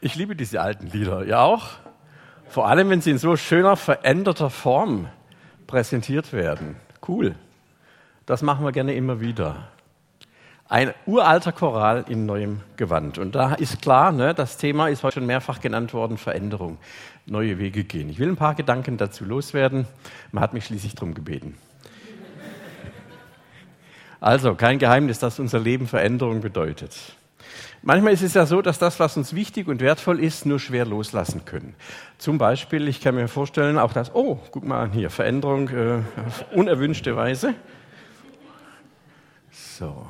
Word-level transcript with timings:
Ich 0.00 0.14
liebe 0.14 0.36
diese 0.36 0.60
alten 0.60 0.86
Lieder. 0.86 1.26
Ja 1.26 1.42
auch? 1.42 1.70
Vor 2.48 2.68
allem, 2.68 2.88
wenn 2.90 3.00
sie 3.00 3.10
in 3.10 3.18
so 3.18 3.36
schöner, 3.36 3.76
veränderter 3.76 4.48
Form 4.48 5.08
präsentiert 5.66 6.32
werden. 6.32 6.76
Cool. 7.06 7.34
Das 8.24 8.42
machen 8.42 8.64
wir 8.64 8.72
gerne 8.72 8.94
immer 8.94 9.20
wieder. 9.20 9.68
Ein 10.68 10.92
uralter 11.06 11.50
Choral 11.50 12.04
in 12.08 12.26
neuem 12.26 12.60
Gewand. 12.76 13.18
Und 13.18 13.34
da 13.34 13.54
ist 13.54 13.82
klar, 13.82 14.12
ne, 14.12 14.34
das 14.34 14.56
Thema 14.56 14.88
ist 14.88 15.02
heute 15.02 15.14
schon 15.14 15.26
mehrfach 15.26 15.60
genannt 15.60 15.94
worden, 15.94 16.16
Veränderung, 16.16 16.78
neue 17.26 17.58
Wege 17.58 17.84
gehen. 17.84 18.08
Ich 18.08 18.18
will 18.18 18.28
ein 18.28 18.36
paar 18.36 18.54
Gedanken 18.54 18.98
dazu 18.98 19.24
loswerden. 19.24 19.86
Man 20.30 20.42
hat 20.42 20.52
mich 20.52 20.66
schließlich 20.66 20.94
darum 20.94 21.14
gebeten. 21.14 21.56
Also, 24.20 24.54
kein 24.54 24.78
Geheimnis, 24.78 25.18
dass 25.18 25.38
unser 25.38 25.58
Leben 25.58 25.86
Veränderung 25.86 26.40
bedeutet. 26.40 27.16
Manchmal 27.82 28.12
ist 28.12 28.22
es 28.22 28.34
ja 28.34 28.44
so, 28.44 28.60
dass 28.60 28.78
das, 28.78 28.98
was 29.00 29.16
uns 29.16 29.34
wichtig 29.34 29.68
und 29.68 29.80
wertvoll 29.80 30.20
ist, 30.20 30.46
nur 30.46 30.58
schwer 30.58 30.84
loslassen 30.84 31.44
können. 31.44 31.74
Zum 32.18 32.38
Beispiel, 32.38 32.88
ich 32.88 33.00
kann 33.00 33.14
mir 33.14 33.28
vorstellen, 33.28 33.78
auch 33.78 33.92
das, 33.92 34.14
oh, 34.14 34.38
guck 34.50 34.64
mal 34.64 34.90
hier, 34.90 35.10
Veränderung 35.10 35.68
äh, 35.68 36.00
auf 36.26 36.44
unerwünschte 36.52 37.16
Weise. 37.16 37.54
So. 39.50 40.06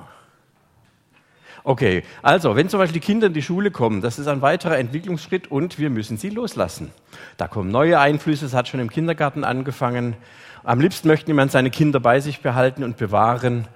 Okay, 1.64 2.02
also, 2.22 2.56
wenn 2.56 2.70
zum 2.70 2.78
Beispiel 2.78 3.00
die 3.00 3.06
Kinder 3.06 3.26
in 3.26 3.34
die 3.34 3.42
Schule 3.42 3.70
kommen, 3.70 4.00
das 4.00 4.18
ist 4.18 4.26
ein 4.26 4.40
weiterer 4.40 4.78
Entwicklungsschritt 4.78 5.50
und 5.50 5.78
wir 5.78 5.90
müssen 5.90 6.16
sie 6.16 6.30
loslassen. 6.30 6.92
Da 7.36 7.46
kommen 7.46 7.70
neue 7.70 8.00
Einflüsse, 8.00 8.46
es 8.46 8.54
hat 8.54 8.68
schon 8.68 8.80
im 8.80 8.88
Kindergarten 8.88 9.44
angefangen. 9.44 10.16
Am 10.64 10.80
liebsten 10.80 11.08
möchte 11.08 11.26
jemand 11.26 11.52
seine 11.52 11.70
Kinder 11.70 12.00
bei 12.00 12.20
sich 12.20 12.40
behalten 12.40 12.84
und 12.84 12.96
bewahren. 12.96 13.68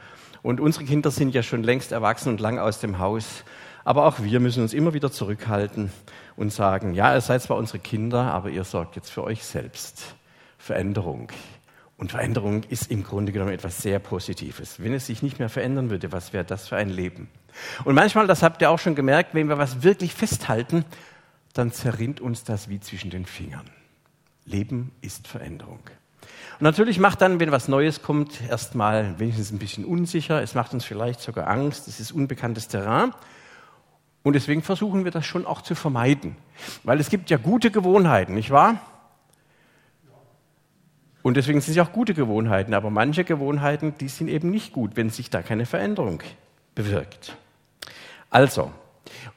Und 0.42 0.60
unsere 0.60 0.84
Kinder 0.84 1.10
sind 1.10 1.34
ja 1.34 1.42
schon 1.42 1.62
längst 1.62 1.92
erwachsen 1.92 2.30
und 2.30 2.40
lang 2.40 2.58
aus 2.58 2.80
dem 2.80 2.98
Haus. 2.98 3.44
Aber 3.84 4.06
auch 4.06 4.20
wir 4.20 4.40
müssen 4.40 4.62
uns 4.62 4.74
immer 4.74 4.94
wieder 4.94 5.10
zurückhalten 5.10 5.90
und 6.36 6.52
sagen, 6.52 6.94
ja, 6.94 7.14
ihr 7.14 7.20
seid 7.20 7.42
zwar 7.42 7.56
unsere 7.56 7.78
Kinder, 7.78 8.32
aber 8.32 8.50
ihr 8.50 8.64
sorgt 8.64 8.96
jetzt 8.96 9.10
für 9.10 9.24
euch 9.24 9.44
selbst. 9.44 10.16
Veränderung. 10.58 11.28
Und 11.96 12.10
Veränderung 12.10 12.64
ist 12.64 12.90
im 12.90 13.04
Grunde 13.04 13.32
genommen 13.32 13.52
etwas 13.52 13.82
sehr 13.82 13.98
Positives. 13.98 14.82
Wenn 14.82 14.94
es 14.94 15.06
sich 15.06 15.22
nicht 15.22 15.38
mehr 15.38 15.48
verändern 15.48 15.90
würde, 15.90 16.10
was 16.10 16.32
wäre 16.32 16.44
das 16.44 16.68
für 16.68 16.76
ein 16.76 16.90
Leben? 16.90 17.28
Und 17.84 17.94
manchmal, 17.94 18.26
das 18.26 18.42
habt 18.42 18.62
ihr 18.62 18.70
auch 18.70 18.78
schon 18.78 18.94
gemerkt, 18.94 19.34
wenn 19.34 19.48
wir 19.48 19.58
was 19.58 19.82
wirklich 19.82 20.14
festhalten, 20.14 20.84
dann 21.52 21.70
zerrinnt 21.70 22.20
uns 22.20 22.44
das 22.44 22.68
wie 22.68 22.80
zwischen 22.80 23.10
den 23.10 23.26
Fingern. 23.26 23.70
Leben 24.44 24.90
ist 25.00 25.28
Veränderung. 25.28 25.80
Natürlich 26.62 27.00
macht 27.00 27.20
dann, 27.20 27.40
wenn 27.40 27.50
was 27.50 27.66
Neues 27.66 28.02
kommt, 28.02 28.40
erstmal 28.48 29.18
wenigstens 29.18 29.50
ein 29.50 29.58
bisschen 29.58 29.84
unsicher. 29.84 30.40
Es 30.40 30.54
macht 30.54 30.72
uns 30.72 30.84
vielleicht 30.84 31.20
sogar 31.20 31.48
Angst. 31.48 31.88
Es 31.88 31.98
ist 31.98 32.12
unbekanntes 32.12 32.68
Terrain. 32.68 33.12
Und 34.22 34.34
deswegen 34.34 34.62
versuchen 34.62 35.02
wir 35.02 35.10
das 35.10 35.26
schon 35.26 35.44
auch 35.44 35.62
zu 35.62 35.74
vermeiden. 35.74 36.36
Weil 36.84 37.00
es 37.00 37.10
gibt 37.10 37.30
ja 37.30 37.36
gute 37.36 37.72
Gewohnheiten, 37.72 38.34
nicht 38.34 38.52
wahr? 38.52 38.80
Und 41.22 41.36
deswegen 41.36 41.60
sind 41.60 41.70
es 41.70 41.76
ja 41.76 41.82
auch 41.82 41.90
gute 41.90 42.14
Gewohnheiten. 42.14 42.74
Aber 42.74 42.90
manche 42.90 43.24
Gewohnheiten, 43.24 43.94
die 43.98 44.06
sind 44.06 44.28
eben 44.28 44.52
nicht 44.52 44.72
gut, 44.72 44.92
wenn 44.94 45.10
sich 45.10 45.30
da 45.30 45.42
keine 45.42 45.66
Veränderung 45.66 46.22
bewirkt. 46.76 47.36
Also, 48.30 48.70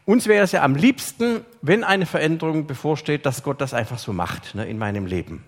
uns 0.05 0.27
wäre 0.27 0.43
es 0.43 0.51
ja 0.51 0.61
am 0.61 0.75
liebsten, 0.75 1.43
wenn 1.63 1.83
eine 1.83 2.05
Veränderung 2.05 2.67
bevorsteht, 2.67 3.25
dass 3.25 3.41
Gott 3.41 3.61
das 3.61 3.73
einfach 3.73 3.97
so 3.97 4.13
macht 4.13 4.53
ne, 4.53 4.65
in 4.67 4.77
meinem 4.77 5.07
Leben. 5.07 5.43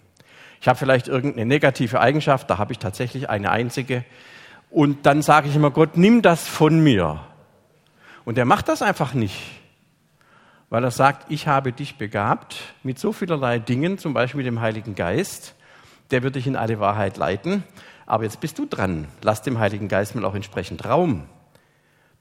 Ich 0.62 0.68
habe 0.68 0.78
vielleicht 0.78 1.08
irgendeine 1.08 1.46
negative 1.46 2.00
Eigenschaft, 2.00 2.50
da 2.50 2.58
habe 2.58 2.74
ich 2.74 2.80
tatsächlich 2.80 3.30
eine 3.30 3.52
einzige. 3.52 4.04
Und 4.70 5.06
dann 5.06 5.22
sage 5.22 5.48
ich 5.50 5.56
immer, 5.56 5.72
Gott, 5.72 5.98
nimm 5.98 6.22
das 6.22 6.48
von 6.48 6.84
mir. 6.84 7.22
Und 8.26 8.38
er 8.38 8.46
macht 8.46 8.68
das 8.68 8.82
einfach 8.82 9.14
nicht, 9.14 9.42
weil 10.70 10.84
er 10.84 10.92
sagt, 10.92 11.32
ich 11.32 11.48
habe 11.48 11.72
dich 11.72 11.98
begabt 11.98 12.58
mit 12.84 13.00
so 13.00 13.14
vielerlei 13.14 13.60
Dingen, 13.60 13.98
zum 13.98 14.14
Beispiel 14.14 14.40
mit 14.40 14.48
dem 14.48 14.60
Heiligen 14.60 14.96
Geist, 14.96 15.56
der 16.12 16.24
wird 16.24 16.36
dich 16.36 16.48
in 16.48 16.56
alle 16.56 16.80
Wahrheit 16.80 17.18
leiten. 17.18 17.64
Aber 18.06 18.24
jetzt 18.24 18.40
bist 18.40 18.58
du 18.58 18.66
dran. 18.66 19.08
Lass 19.22 19.42
dem 19.42 19.60
Heiligen 19.60 19.88
Geist 19.88 20.16
mal 20.16 20.26
auch 20.26 20.36
entsprechend 20.36 20.86
Raum. 20.86 21.24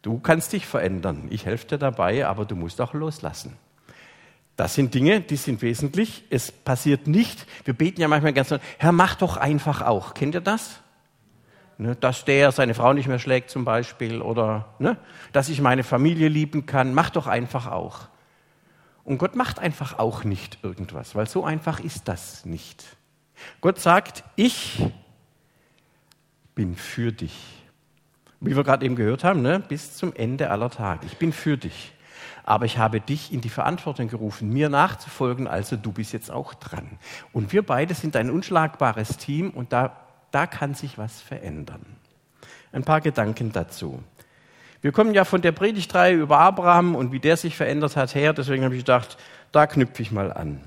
Du 0.02 0.18
kannst 0.18 0.52
dich 0.52 0.66
verändern. 0.66 1.26
Ich 1.30 1.46
helfe 1.46 1.66
dir 1.66 1.78
dabei, 1.78 2.26
aber 2.26 2.44
du 2.44 2.54
musst 2.54 2.80
auch 2.80 2.92
loslassen. 2.92 3.56
Das 4.56 4.74
sind 4.74 4.94
Dinge, 4.94 5.20
die 5.20 5.36
sind 5.36 5.60
wesentlich. 5.60 6.24
Es 6.30 6.50
passiert 6.50 7.06
nicht. 7.06 7.46
Wir 7.64 7.74
beten 7.74 8.00
ja 8.00 8.08
manchmal 8.08 8.32
ganz, 8.32 8.54
Herr, 8.78 8.92
mach 8.92 9.14
doch 9.16 9.36
einfach 9.36 9.82
auch. 9.82 10.14
Kennt 10.14 10.34
ihr 10.34 10.40
das? 10.40 10.80
Ne, 11.78 11.94
dass 11.94 12.24
der 12.24 12.52
seine 12.52 12.72
Frau 12.72 12.94
nicht 12.94 13.06
mehr 13.06 13.18
schlägt 13.18 13.50
zum 13.50 13.66
Beispiel 13.66 14.22
oder 14.22 14.74
ne, 14.78 14.96
dass 15.32 15.50
ich 15.50 15.60
meine 15.60 15.84
Familie 15.84 16.28
lieben 16.28 16.64
kann, 16.64 16.94
mach 16.94 17.10
doch 17.10 17.26
einfach 17.26 17.70
auch. 17.70 18.08
Und 19.04 19.18
Gott 19.18 19.36
macht 19.36 19.58
einfach 19.58 19.98
auch 19.98 20.24
nicht 20.24 20.58
irgendwas, 20.62 21.14
weil 21.14 21.28
so 21.28 21.44
einfach 21.44 21.78
ist 21.78 22.08
das 22.08 22.46
nicht. 22.46 22.96
Gott 23.60 23.78
sagt, 23.78 24.24
ich 24.36 24.86
bin 26.54 26.74
für 26.76 27.12
dich. 27.12 27.36
Wie 28.40 28.56
wir 28.56 28.64
gerade 28.64 28.86
eben 28.86 28.96
gehört 28.96 29.22
haben, 29.22 29.42
ne, 29.42 29.60
bis 29.60 29.96
zum 29.96 30.14
Ende 30.14 30.50
aller 30.50 30.70
Tage. 30.70 31.04
Ich 31.04 31.18
bin 31.18 31.32
für 31.32 31.58
dich. 31.58 31.92
Aber 32.46 32.64
ich 32.64 32.78
habe 32.78 33.00
dich 33.00 33.32
in 33.32 33.42
die 33.42 33.50
Verantwortung 33.50 34.08
gerufen, 34.08 34.48
mir 34.50 34.70
nachzufolgen, 34.70 35.46
also 35.46 35.76
du 35.76 35.92
bist 35.92 36.14
jetzt 36.14 36.30
auch 36.30 36.54
dran. 36.54 36.98
Und 37.32 37.52
wir 37.52 37.66
beide 37.66 37.92
sind 37.92 38.16
ein 38.16 38.30
unschlagbares 38.30 39.18
Team 39.18 39.50
und 39.50 39.72
da 39.72 40.06
da 40.36 40.46
kann 40.46 40.74
sich 40.74 40.98
was 40.98 41.20
verändern. 41.22 41.80
Ein 42.70 42.84
paar 42.84 43.00
Gedanken 43.00 43.52
dazu. 43.52 44.02
Wir 44.82 44.92
kommen 44.92 45.14
ja 45.14 45.24
von 45.24 45.40
der 45.40 45.52
Predigtreihe 45.52 46.14
über 46.14 46.38
Abraham 46.38 46.94
und 46.94 47.10
wie 47.10 47.20
der 47.20 47.38
sich 47.38 47.56
verändert 47.56 47.96
hat 47.96 48.14
her, 48.14 48.34
deswegen 48.34 48.62
habe 48.62 48.74
ich 48.74 48.82
gedacht, 48.82 49.16
da 49.50 49.66
knüpfe 49.66 50.02
ich 50.02 50.12
mal 50.12 50.32
an. 50.32 50.60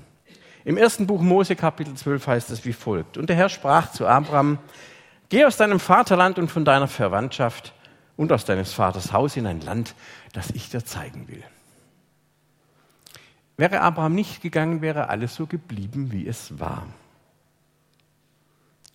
Im 0.64 0.76
ersten 0.76 1.06
Buch 1.06 1.22
Mose 1.22 1.56
Kapitel 1.56 1.94
12 1.94 2.26
heißt 2.26 2.50
es 2.50 2.64
wie 2.64 2.72
folgt. 2.72 3.16
Und 3.16 3.28
der 3.28 3.36
Herr 3.36 3.48
sprach 3.48 3.92
zu 3.92 4.06
Abraham, 4.06 4.58
geh 5.28 5.44
aus 5.44 5.56
deinem 5.56 5.78
Vaterland 5.78 6.38
und 6.38 6.50
von 6.50 6.64
deiner 6.64 6.88
Verwandtschaft 6.88 7.72
und 8.16 8.32
aus 8.32 8.44
deines 8.44 8.72
Vaters 8.72 9.12
Haus 9.12 9.36
in 9.36 9.46
ein 9.46 9.60
Land, 9.60 9.94
das 10.32 10.50
ich 10.50 10.68
dir 10.68 10.84
zeigen 10.84 11.28
will. 11.28 11.44
Wäre 13.60 13.82
Abraham 13.82 14.14
nicht 14.14 14.40
gegangen, 14.40 14.80
wäre 14.80 15.10
alles 15.10 15.34
so 15.34 15.44
geblieben, 15.44 16.12
wie 16.12 16.26
es 16.26 16.58
war. 16.58 16.86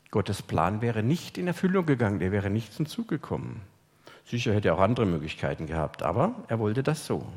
Gottes 0.10 0.42
Plan 0.42 0.82
wäre 0.82 1.04
nicht 1.04 1.38
in 1.38 1.46
Erfüllung 1.46 1.86
gegangen, 1.86 2.20
er 2.20 2.32
wäre 2.32 2.50
nicht 2.50 2.74
zum 2.74 2.88
Zug 2.88 3.08
gekommen. 3.08 3.62
Sicher 4.26 4.56
hätte 4.56 4.70
er 4.70 4.74
auch 4.74 4.80
andere 4.80 5.06
Möglichkeiten 5.06 5.68
gehabt, 5.68 6.02
aber 6.02 6.34
er 6.48 6.58
wollte 6.58 6.82
das 6.82 7.06
so. 7.06 7.28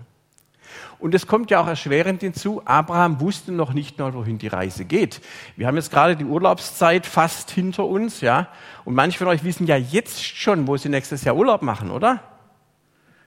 Und 0.99 1.15
es 1.15 1.27
kommt 1.27 1.50
ja 1.50 1.61
auch 1.61 1.67
erschwerend 1.67 2.22
hinzu, 2.22 2.62
Abraham 2.65 3.21
wusste 3.21 3.53
noch 3.53 3.75
nicht 3.75 3.99
mal, 3.99 4.15
wohin 4.15 4.38
die 4.38 4.49
Reise 4.49 4.87
geht. 4.87 5.21
Wir 5.55 5.67
haben 5.67 5.77
jetzt 5.77 5.91
gerade 5.91 6.17
die 6.17 6.25
Urlaubszeit 6.25 7.05
fast 7.05 7.50
hinter 7.50 7.84
uns, 7.84 8.22
ja. 8.22 8.49
Und 8.87 8.94
manche 8.94 9.19
von 9.19 9.27
euch 9.27 9.44
wissen 9.44 9.67
ja 9.67 9.77
jetzt 9.77 10.25
schon, 10.25 10.67
wo 10.67 10.78
sie 10.78 10.88
nächstes 10.88 11.25
Jahr 11.25 11.37
Urlaub 11.37 11.61
machen, 11.61 11.91
oder? 11.91 12.22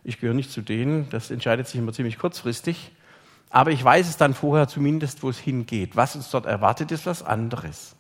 Ich 0.04 0.20
gehöre 0.20 0.34
nicht 0.34 0.50
zu 0.50 0.62
denen, 0.62 1.08
das 1.12 1.30
entscheidet 1.30 1.68
sich 1.68 1.80
immer 1.80 1.94
ziemlich 1.94 2.18
kurzfristig. 2.18 2.94
Aber 3.52 3.72
ich 3.72 3.84
weiß 3.84 4.08
es 4.08 4.18
dann 4.18 4.34
vorher 4.34 4.68
zumindest, 4.68 5.24
wo 5.24 5.30
es 5.30 5.38
hingeht. 5.38 5.96
Was 5.96 6.16
uns 6.16 6.30
dort 6.32 6.46
erwartet, 6.46 6.92
ist 6.92 7.06
was 7.06 7.22
anderes. 7.22 7.96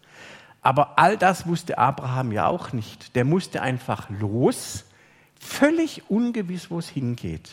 Aber 0.61 0.97
all 0.97 1.17
das 1.17 1.45
wusste 1.45 1.77
Abraham 1.77 2.31
ja 2.31 2.47
auch 2.47 2.71
nicht. 2.71 3.15
Der 3.15 3.25
musste 3.25 3.61
einfach 3.61 4.09
los, 4.09 4.85
völlig 5.39 6.09
ungewiss, 6.09 6.71
wo 6.71 6.79
es 6.79 6.87
hingeht. 6.87 7.51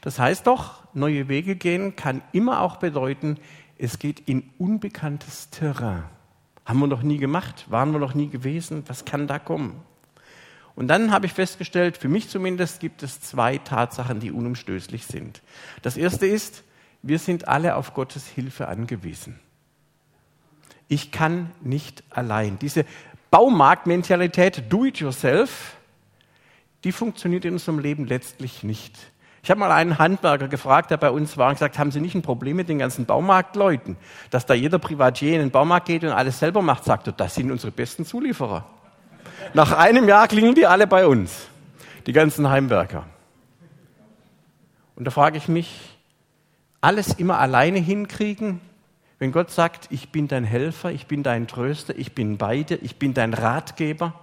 Das 0.00 0.18
heißt 0.18 0.46
doch, 0.46 0.82
neue 0.94 1.28
Wege 1.28 1.56
gehen 1.56 1.96
kann 1.96 2.22
immer 2.32 2.60
auch 2.60 2.76
bedeuten, 2.76 3.38
es 3.78 3.98
geht 3.98 4.20
in 4.28 4.50
unbekanntes 4.58 5.50
Terrain. 5.50 6.04
Haben 6.64 6.78
wir 6.78 6.86
noch 6.86 7.02
nie 7.02 7.18
gemacht, 7.18 7.66
waren 7.68 7.92
wir 7.92 7.98
noch 7.98 8.14
nie 8.14 8.28
gewesen, 8.28 8.84
was 8.86 9.04
kann 9.04 9.26
da 9.26 9.38
kommen? 9.38 9.80
Und 10.74 10.88
dann 10.88 11.12
habe 11.12 11.26
ich 11.26 11.32
festgestellt, 11.32 11.96
für 11.96 12.08
mich 12.08 12.28
zumindest 12.28 12.80
gibt 12.80 13.02
es 13.02 13.20
zwei 13.20 13.58
Tatsachen, 13.58 14.20
die 14.20 14.32
unumstößlich 14.32 15.06
sind. 15.06 15.42
Das 15.82 15.96
erste 15.96 16.26
ist, 16.26 16.64
wir 17.02 17.18
sind 17.18 17.48
alle 17.48 17.76
auf 17.76 17.94
Gottes 17.94 18.26
Hilfe 18.26 18.68
angewiesen 18.68 19.38
ich 20.92 21.10
kann 21.10 21.50
nicht 21.62 22.04
allein. 22.10 22.58
Diese 22.58 22.84
Baumarktmentalität, 23.30 24.64
do 24.68 24.84
it 24.84 24.98
yourself, 24.98 25.76
die 26.84 26.92
funktioniert 26.92 27.46
in 27.46 27.54
unserem 27.54 27.78
Leben 27.78 28.06
letztlich 28.06 28.62
nicht. 28.62 28.94
Ich 29.42 29.50
habe 29.50 29.58
mal 29.58 29.72
einen 29.72 29.98
Handwerker 29.98 30.48
gefragt, 30.48 30.90
der 30.90 30.98
bei 30.98 31.10
uns 31.10 31.36
war, 31.38 31.48
und 31.48 31.54
gesagt, 31.54 31.78
haben 31.78 31.90
Sie 31.90 32.00
nicht 32.00 32.14
ein 32.14 32.22
Problem 32.22 32.56
mit 32.56 32.68
den 32.68 32.78
ganzen 32.78 33.06
Baumarktleuten, 33.06 33.96
dass 34.30 34.44
da 34.44 34.54
jeder 34.54 34.78
Privatier 34.78 35.34
in 35.34 35.40
den 35.40 35.50
Baumarkt 35.50 35.86
geht 35.86 36.04
und 36.04 36.10
alles 36.10 36.38
selber 36.38 36.60
macht? 36.60 36.84
Sagt 36.84 37.06
er, 37.06 37.14
das 37.14 37.34
sind 37.34 37.50
unsere 37.50 37.72
besten 37.72 38.04
Zulieferer. 38.04 38.66
Nach 39.54 39.72
einem 39.72 40.08
Jahr 40.08 40.28
klingen 40.28 40.54
die 40.54 40.66
alle 40.66 40.86
bei 40.86 41.06
uns, 41.06 41.48
die 42.06 42.12
ganzen 42.12 42.48
Heimwerker. 42.50 43.04
Und 44.96 45.04
da 45.04 45.10
frage 45.10 45.38
ich 45.38 45.48
mich, 45.48 45.98
alles 46.80 47.14
immer 47.14 47.38
alleine 47.38 47.78
hinkriegen, 47.78 48.60
wenn 49.18 49.32
Gott 49.32 49.50
sagt, 49.50 49.86
ich 49.90 50.10
bin 50.10 50.26
dein 50.26 50.44
Helfer, 50.44 50.90
ich 50.90 51.06
bin 51.06 51.22
dein 51.22 51.46
Tröster, 51.46 51.96
ich 51.96 52.12
bin 52.12 52.38
bei 52.38 52.62
dir, 52.62 52.82
ich 52.82 52.96
bin 52.96 53.14
dein 53.14 53.34
Ratgeber, 53.34 54.14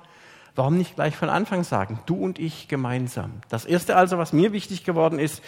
Warum 0.59 0.77
nicht 0.77 0.95
gleich 0.95 1.15
von 1.15 1.29
Anfang 1.29 1.63
sagen, 1.63 2.01
du 2.05 2.15
und 2.15 2.37
ich 2.37 2.67
gemeinsam? 2.67 3.31
Das 3.47 3.63
Erste 3.63 3.95
also, 3.95 4.17
was 4.17 4.33
mir 4.33 4.51
wichtig 4.51 4.83
geworden 4.83 5.17
ist, 5.17 5.41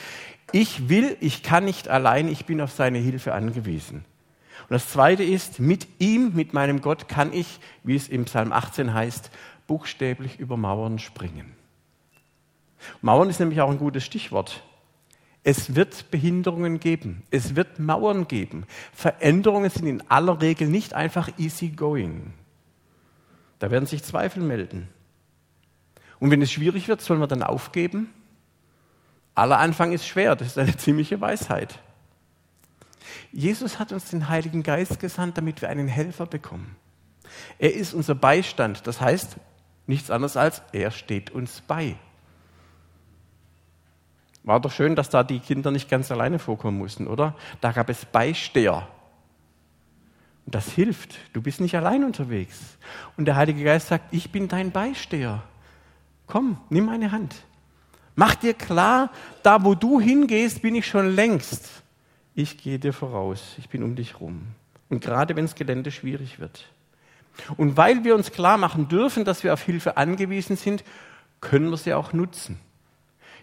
ich 0.53 0.87
will, 0.87 1.17
ich 1.19 1.43
kann 1.43 1.65
nicht 1.65 1.89
allein, 1.89 2.29
ich 2.29 2.45
bin 2.45 2.61
auf 2.61 2.71
seine 2.71 2.97
Hilfe 2.97 3.33
angewiesen. 3.33 4.05
Und 4.61 4.71
das 4.71 4.87
Zweite 4.87 5.23
ist, 5.23 5.59
mit 5.59 5.85
ihm, 5.99 6.31
mit 6.33 6.53
meinem 6.53 6.79
Gott 6.79 7.09
kann 7.09 7.33
ich, 7.33 7.59
wie 7.83 7.97
es 7.97 8.07
im 8.07 8.23
Psalm 8.23 8.53
18 8.53 8.93
heißt, 8.93 9.31
buchstäblich 9.67 10.39
über 10.39 10.57
Mauern 10.57 10.99
springen. 10.99 11.55
Mauern 13.01 13.29
ist 13.29 13.39
nämlich 13.39 13.61
auch 13.61 13.69
ein 13.69 13.77
gutes 13.77 14.03
Stichwort. 14.03 14.63
Es 15.43 15.75
wird 15.75 16.11
Behinderungen 16.11 16.79
geben. 16.79 17.23
Es 17.31 17.55
wird 17.55 17.79
Mauern 17.79 18.27
geben. 18.27 18.65
Veränderungen 18.93 19.69
sind 19.69 19.87
in 19.87 20.09
aller 20.09 20.41
Regel 20.41 20.67
nicht 20.67 20.93
einfach 20.93 21.29
easy 21.37 21.69
going. 21.69 22.33
Da 23.59 23.71
werden 23.71 23.85
sich 23.85 24.03
Zweifel 24.03 24.43
melden. 24.43 24.87
Und 26.19 26.29
wenn 26.29 26.41
es 26.41 26.51
schwierig 26.51 26.87
wird, 26.87 27.01
sollen 27.01 27.19
wir 27.19 27.27
dann 27.27 27.43
aufgeben? 27.43 28.13
Aller 29.33 29.57
Anfang 29.57 29.91
ist 29.91 30.05
schwer. 30.05 30.35
Das 30.35 30.49
ist 30.49 30.57
eine 30.57 30.77
ziemliche 30.77 31.19
Weisheit. 31.21 31.79
Jesus 33.31 33.79
hat 33.79 33.91
uns 33.91 34.09
den 34.09 34.29
Heiligen 34.29 34.61
Geist 34.61 34.99
gesandt, 34.99 35.37
damit 35.37 35.61
wir 35.61 35.69
einen 35.69 35.87
Helfer 35.87 36.27
bekommen. 36.27 36.75
Er 37.57 37.73
ist 37.73 37.93
unser 37.93 38.13
Beistand. 38.13 38.85
Das 38.85 39.01
heißt 39.01 39.37
nichts 39.91 40.09
anderes 40.09 40.37
als, 40.37 40.63
er 40.71 40.89
steht 40.89 41.29
uns 41.29 41.61
bei. 41.61 41.95
War 44.43 44.59
doch 44.59 44.71
schön, 44.71 44.95
dass 44.95 45.09
da 45.09 45.23
die 45.23 45.39
Kinder 45.39 45.69
nicht 45.69 45.89
ganz 45.89 46.11
alleine 46.11 46.39
vorkommen 46.39 46.77
mussten, 46.77 47.07
oder? 47.07 47.35
Da 47.59 47.71
gab 47.71 47.89
es 47.89 48.05
Beisteher. 48.05 48.87
Und 50.45 50.55
das 50.55 50.71
hilft. 50.71 51.19
Du 51.33 51.41
bist 51.41 51.61
nicht 51.61 51.75
allein 51.75 52.03
unterwegs. 52.03 52.77
Und 53.17 53.25
der 53.25 53.35
Heilige 53.35 53.63
Geist 53.63 53.89
sagt, 53.89 54.11
ich 54.11 54.31
bin 54.31 54.47
dein 54.47 54.71
Beisteher. 54.71 55.43
Komm, 56.25 56.57
nimm 56.69 56.85
meine 56.85 57.11
Hand. 57.11 57.35
Mach 58.15 58.35
dir 58.35 58.53
klar, 58.53 59.11
da 59.43 59.63
wo 59.63 59.75
du 59.75 59.99
hingehst, 59.99 60.61
bin 60.61 60.73
ich 60.73 60.87
schon 60.87 61.13
längst. 61.13 61.83
Ich 62.33 62.57
gehe 62.57 62.79
dir 62.79 62.93
voraus. 62.93 63.55
Ich 63.57 63.69
bin 63.69 63.83
um 63.83 63.95
dich 63.95 64.19
rum. 64.19 64.47
Und 64.89 65.03
gerade 65.03 65.35
wenn 65.35 65.45
das 65.45 65.55
Gelände 65.55 65.91
schwierig 65.91 66.39
wird. 66.39 66.65
Und 67.57 67.77
weil 67.77 68.03
wir 68.03 68.15
uns 68.15 68.31
klar 68.31 68.57
machen 68.57 68.87
dürfen, 68.87 69.25
dass 69.25 69.43
wir 69.43 69.53
auf 69.53 69.61
Hilfe 69.61 69.97
angewiesen 69.97 70.55
sind, 70.55 70.83
können 71.39 71.69
wir 71.69 71.77
sie 71.77 71.93
auch 71.93 72.13
nutzen. 72.13 72.59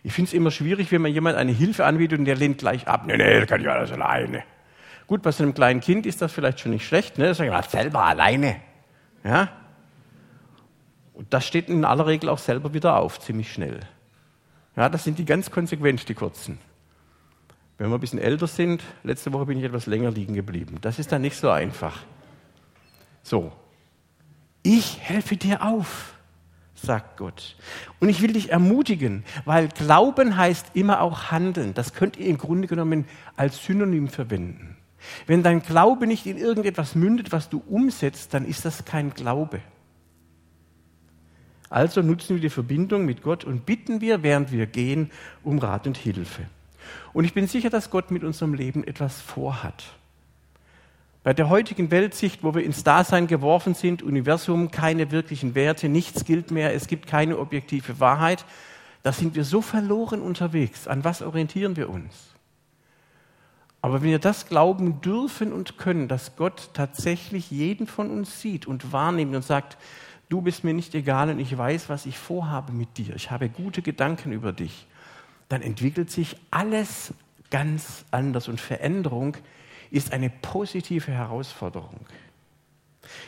Ich 0.02 0.12
finde 0.12 0.28
es 0.28 0.34
immer 0.34 0.50
schwierig, 0.50 0.92
wenn 0.92 1.02
man 1.02 1.12
jemand 1.12 1.36
eine 1.36 1.52
Hilfe 1.52 1.84
anbietet 1.84 2.18
und 2.20 2.24
der 2.24 2.36
lehnt 2.36 2.58
gleich 2.58 2.86
ab. 2.86 3.04
Nee, 3.06 3.16
nee, 3.16 3.40
das 3.40 3.48
kann 3.48 3.60
ich 3.60 3.68
alles 3.68 3.90
alleine. 3.90 4.44
Gut, 5.06 5.22
bei 5.22 5.32
so 5.32 5.42
einem 5.42 5.54
kleinen 5.54 5.80
Kind 5.80 6.06
ist 6.06 6.22
das 6.22 6.32
vielleicht 6.32 6.60
schon 6.60 6.72
nicht 6.72 6.86
schlecht, 6.86 7.18
ne? 7.18 7.28
Das 7.28 7.38
sagt 7.38 7.50
man 7.50 7.62
selber 7.64 8.04
alleine. 8.04 8.56
Ja? 9.24 9.48
Und 11.14 11.32
das 11.34 11.46
steht 11.46 11.68
in 11.68 11.84
aller 11.84 12.06
Regel 12.06 12.28
auch 12.28 12.38
selber 12.38 12.74
wieder 12.74 12.96
auf, 12.96 13.18
ziemlich 13.18 13.52
schnell. 13.52 13.80
Ja, 14.76 14.88
das 14.88 15.02
sind 15.02 15.18
die 15.18 15.24
ganz 15.24 15.50
konsequent, 15.50 16.08
die 16.08 16.14
kurzen. 16.14 16.58
Wenn 17.78 17.90
wir 17.90 17.96
ein 17.96 18.00
bisschen 18.00 18.20
älter 18.20 18.46
sind, 18.46 18.82
letzte 19.02 19.32
Woche 19.32 19.46
bin 19.46 19.58
ich 19.58 19.64
etwas 19.64 19.86
länger 19.86 20.10
liegen 20.10 20.34
geblieben. 20.34 20.78
Das 20.80 20.98
ist 20.98 21.10
dann 21.10 21.22
nicht 21.22 21.36
so 21.36 21.50
einfach. 21.50 22.02
So, 23.22 23.52
ich 24.68 25.00
helfe 25.00 25.36
dir 25.36 25.62
auf 25.62 26.14
sagt 26.74 27.16
Gott. 27.16 27.56
Und 27.98 28.08
ich 28.08 28.22
will 28.22 28.32
dich 28.32 28.50
ermutigen, 28.52 29.24
weil 29.44 29.66
Glauben 29.68 30.36
heißt 30.36 30.66
immer 30.74 31.00
auch 31.00 31.32
handeln. 31.32 31.74
Das 31.74 31.92
könnt 31.92 32.16
ihr 32.16 32.26
im 32.26 32.38
Grunde 32.38 32.68
genommen 32.68 33.06
als 33.36 33.64
Synonym 33.64 34.06
verwenden. 34.06 34.76
Wenn 35.26 35.42
dein 35.42 35.60
Glaube 35.62 36.06
nicht 36.06 36.26
in 36.26 36.36
irgendetwas 36.36 36.94
mündet, 36.94 37.32
was 37.32 37.48
du 37.48 37.62
umsetzt, 37.66 38.32
dann 38.32 38.46
ist 38.46 38.64
das 38.64 38.84
kein 38.84 39.12
Glaube. 39.12 39.60
Also 41.68 42.00
nutzen 42.00 42.36
wir 42.36 42.40
die 42.40 42.48
Verbindung 42.48 43.04
mit 43.04 43.22
Gott 43.22 43.44
und 43.44 43.66
bitten 43.66 44.00
wir, 44.00 44.22
während 44.22 44.52
wir 44.52 44.66
gehen, 44.66 45.10
um 45.42 45.58
Rat 45.58 45.86
und 45.88 45.96
Hilfe. 45.96 46.44
Und 47.12 47.24
ich 47.24 47.34
bin 47.34 47.48
sicher, 47.48 47.70
dass 47.70 47.90
Gott 47.90 48.10
mit 48.10 48.22
unserem 48.22 48.54
Leben 48.54 48.84
etwas 48.84 49.20
vorhat. 49.20 49.97
Bei 51.28 51.34
der 51.34 51.50
heutigen 51.50 51.90
Weltsicht, 51.90 52.42
wo 52.42 52.54
wir 52.54 52.64
ins 52.64 52.84
Dasein 52.84 53.26
geworfen 53.26 53.74
sind, 53.74 54.02
Universum, 54.02 54.70
keine 54.70 55.10
wirklichen 55.10 55.54
Werte, 55.54 55.90
nichts 55.90 56.24
gilt 56.24 56.50
mehr, 56.50 56.72
es 56.72 56.86
gibt 56.86 57.06
keine 57.06 57.38
objektive 57.38 58.00
Wahrheit, 58.00 58.46
da 59.02 59.12
sind 59.12 59.34
wir 59.34 59.44
so 59.44 59.60
verloren 59.60 60.22
unterwegs. 60.22 60.88
An 60.88 61.04
was 61.04 61.20
orientieren 61.20 61.76
wir 61.76 61.90
uns? 61.90 62.14
Aber 63.82 64.00
wenn 64.00 64.08
wir 64.08 64.18
das 64.18 64.46
glauben 64.46 65.02
dürfen 65.02 65.52
und 65.52 65.76
können, 65.76 66.08
dass 66.08 66.34
Gott 66.34 66.70
tatsächlich 66.72 67.50
jeden 67.50 67.86
von 67.86 68.10
uns 68.10 68.40
sieht 68.40 68.66
und 68.66 68.90
wahrnimmt 68.90 69.36
und 69.36 69.44
sagt, 69.44 69.76
du 70.30 70.40
bist 70.40 70.64
mir 70.64 70.72
nicht 70.72 70.94
egal 70.94 71.28
und 71.28 71.40
ich 71.40 71.58
weiß, 71.58 71.90
was 71.90 72.06
ich 72.06 72.16
vorhabe 72.16 72.72
mit 72.72 72.96
dir, 72.96 73.14
ich 73.14 73.30
habe 73.30 73.50
gute 73.50 73.82
Gedanken 73.82 74.32
über 74.32 74.54
dich, 74.54 74.86
dann 75.50 75.60
entwickelt 75.60 76.10
sich 76.10 76.36
alles 76.50 77.12
ganz 77.50 78.06
anders 78.12 78.48
und 78.48 78.62
Veränderung 78.62 79.36
ist 79.90 80.12
eine 80.12 80.30
positive 80.30 81.10
Herausforderung. 81.10 82.00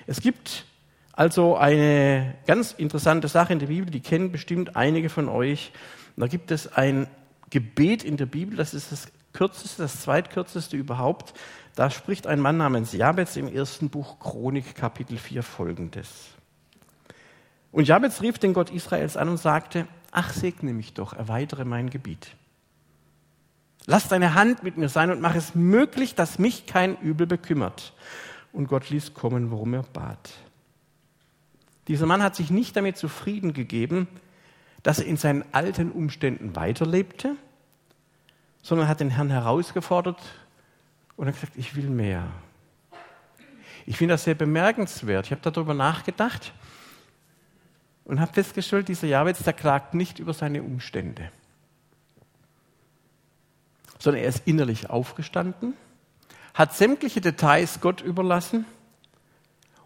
Es 0.07 0.21
gibt 0.21 0.65
also 1.13 1.57
eine 1.57 2.35
ganz 2.47 2.73
interessante 2.73 3.29
Sache 3.29 3.53
in 3.53 3.59
der 3.59 3.67
Bibel, 3.67 3.91
die 3.91 4.01
kennen 4.01 4.33
bestimmt 4.33 4.77
einige 4.77 5.09
von 5.09 5.29
euch. 5.29 5.73
Da 6.17 6.27
gibt 6.27 6.51
es 6.51 6.73
ein 6.73 7.09
Gebet 7.51 8.05
in 8.05 8.17
der 8.17 8.27
Bibel, 8.27 8.57
das 8.57 8.75
ist 8.75 8.93
das 8.93 9.09
kürzeste, 9.33 9.83
das 9.83 10.01
zweitkürzeste 10.01 10.77
überhaupt. 10.77 11.35
Da 11.77 11.91
spricht 11.91 12.27
ein 12.27 12.41
Mann 12.41 12.57
namens 12.57 12.93
Jabez 12.93 13.37
im 13.37 13.49
ersten 13.49 13.91
Buch 13.91 14.19
Chronik, 14.19 14.75
Kapitel 14.75 15.19
4 15.19 15.43
folgendes. 15.43 16.09
Und 17.73 17.87
Jabez 17.87 18.21
rief 18.21 18.39
den 18.39 18.53
Gott 18.53 18.71
Israels 18.71 19.17
an 19.17 19.29
und 19.29 19.37
sagte, 19.37 19.87
ach 20.11 20.33
segne 20.33 20.73
mich 20.73 20.95
doch, 20.95 21.13
erweitere 21.13 21.65
mein 21.65 21.91
Gebiet. 21.91 22.35
Lass 23.91 24.07
deine 24.07 24.35
Hand 24.35 24.63
mit 24.63 24.77
mir 24.77 24.89
sein 24.89 25.11
und 25.11 25.21
mach 25.21 25.35
es 25.35 25.57
möglich, 25.57 26.15
dass 26.15 26.39
mich 26.39 26.67
kein 26.67 26.97
Übel 27.01 27.27
bekümmert. 27.27 27.93
Und 28.53 28.69
Gott 28.69 28.89
ließ 28.89 29.15
kommen, 29.15 29.51
worum 29.51 29.75
er 29.75 29.83
bat. 29.83 30.31
Dieser 31.89 32.07
Mann 32.07 32.23
hat 32.23 32.37
sich 32.37 32.53
nicht 32.53 32.77
damit 32.77 32.97
zufrieden 32.97 33.53
gegeben, 33.53 34.07
dass 34.85 35.01
er 35.01 35.07
in 35.07 35.17
seinen 35.17 35.45
alten 35.51 35.91
Umständen 35.91 36.55
weiterlebte, 36.55 37.35
sondern 38.63 38.87
hat 38.87 39.01
den 39.01 39.11
Herrn 39.11 39.29
herausgefordert 39.29 40.23
und 41.17 41.27
hat 41.27 41.35
gesagt, 41.35 41.55
ich 41.57 41.75
will 41.75 41.91
mehr. 41.91 42.29
Ich 43.87 43.97
finde 43.97 44.15
das 44.15 44.23
sehr 44.23 44.37
bemerkenswert. 44.37 45.27
Ich 45.27 45.33
habe 45.33 45.43
darüber 45.43 45.75
nachgedacht 45.75 46.53
und 48.05 48.21
habe 48.21 48.33
festgestellt, 48.33 48.87
dieser 48.87 49.09
Jahwitz, 49.09 49.43
der 49.43 49.53
klagt 49.53 49.95
nicht 49.95 50.21
über 50.21 50.33
seine 50.33 50.63
Umstände 50.63 51.33
sondern 54.01 54.23
er 54.23 54.29
ist 54.29 54.43
innerlich 54.47 54.91
aufgestanden, 54.91 55.75
hat 56.55 56.75
sämtliche 56.75 57.21
Details 57.21 57.81
Gott 57.81 58.01
überlassen 58.01 58.65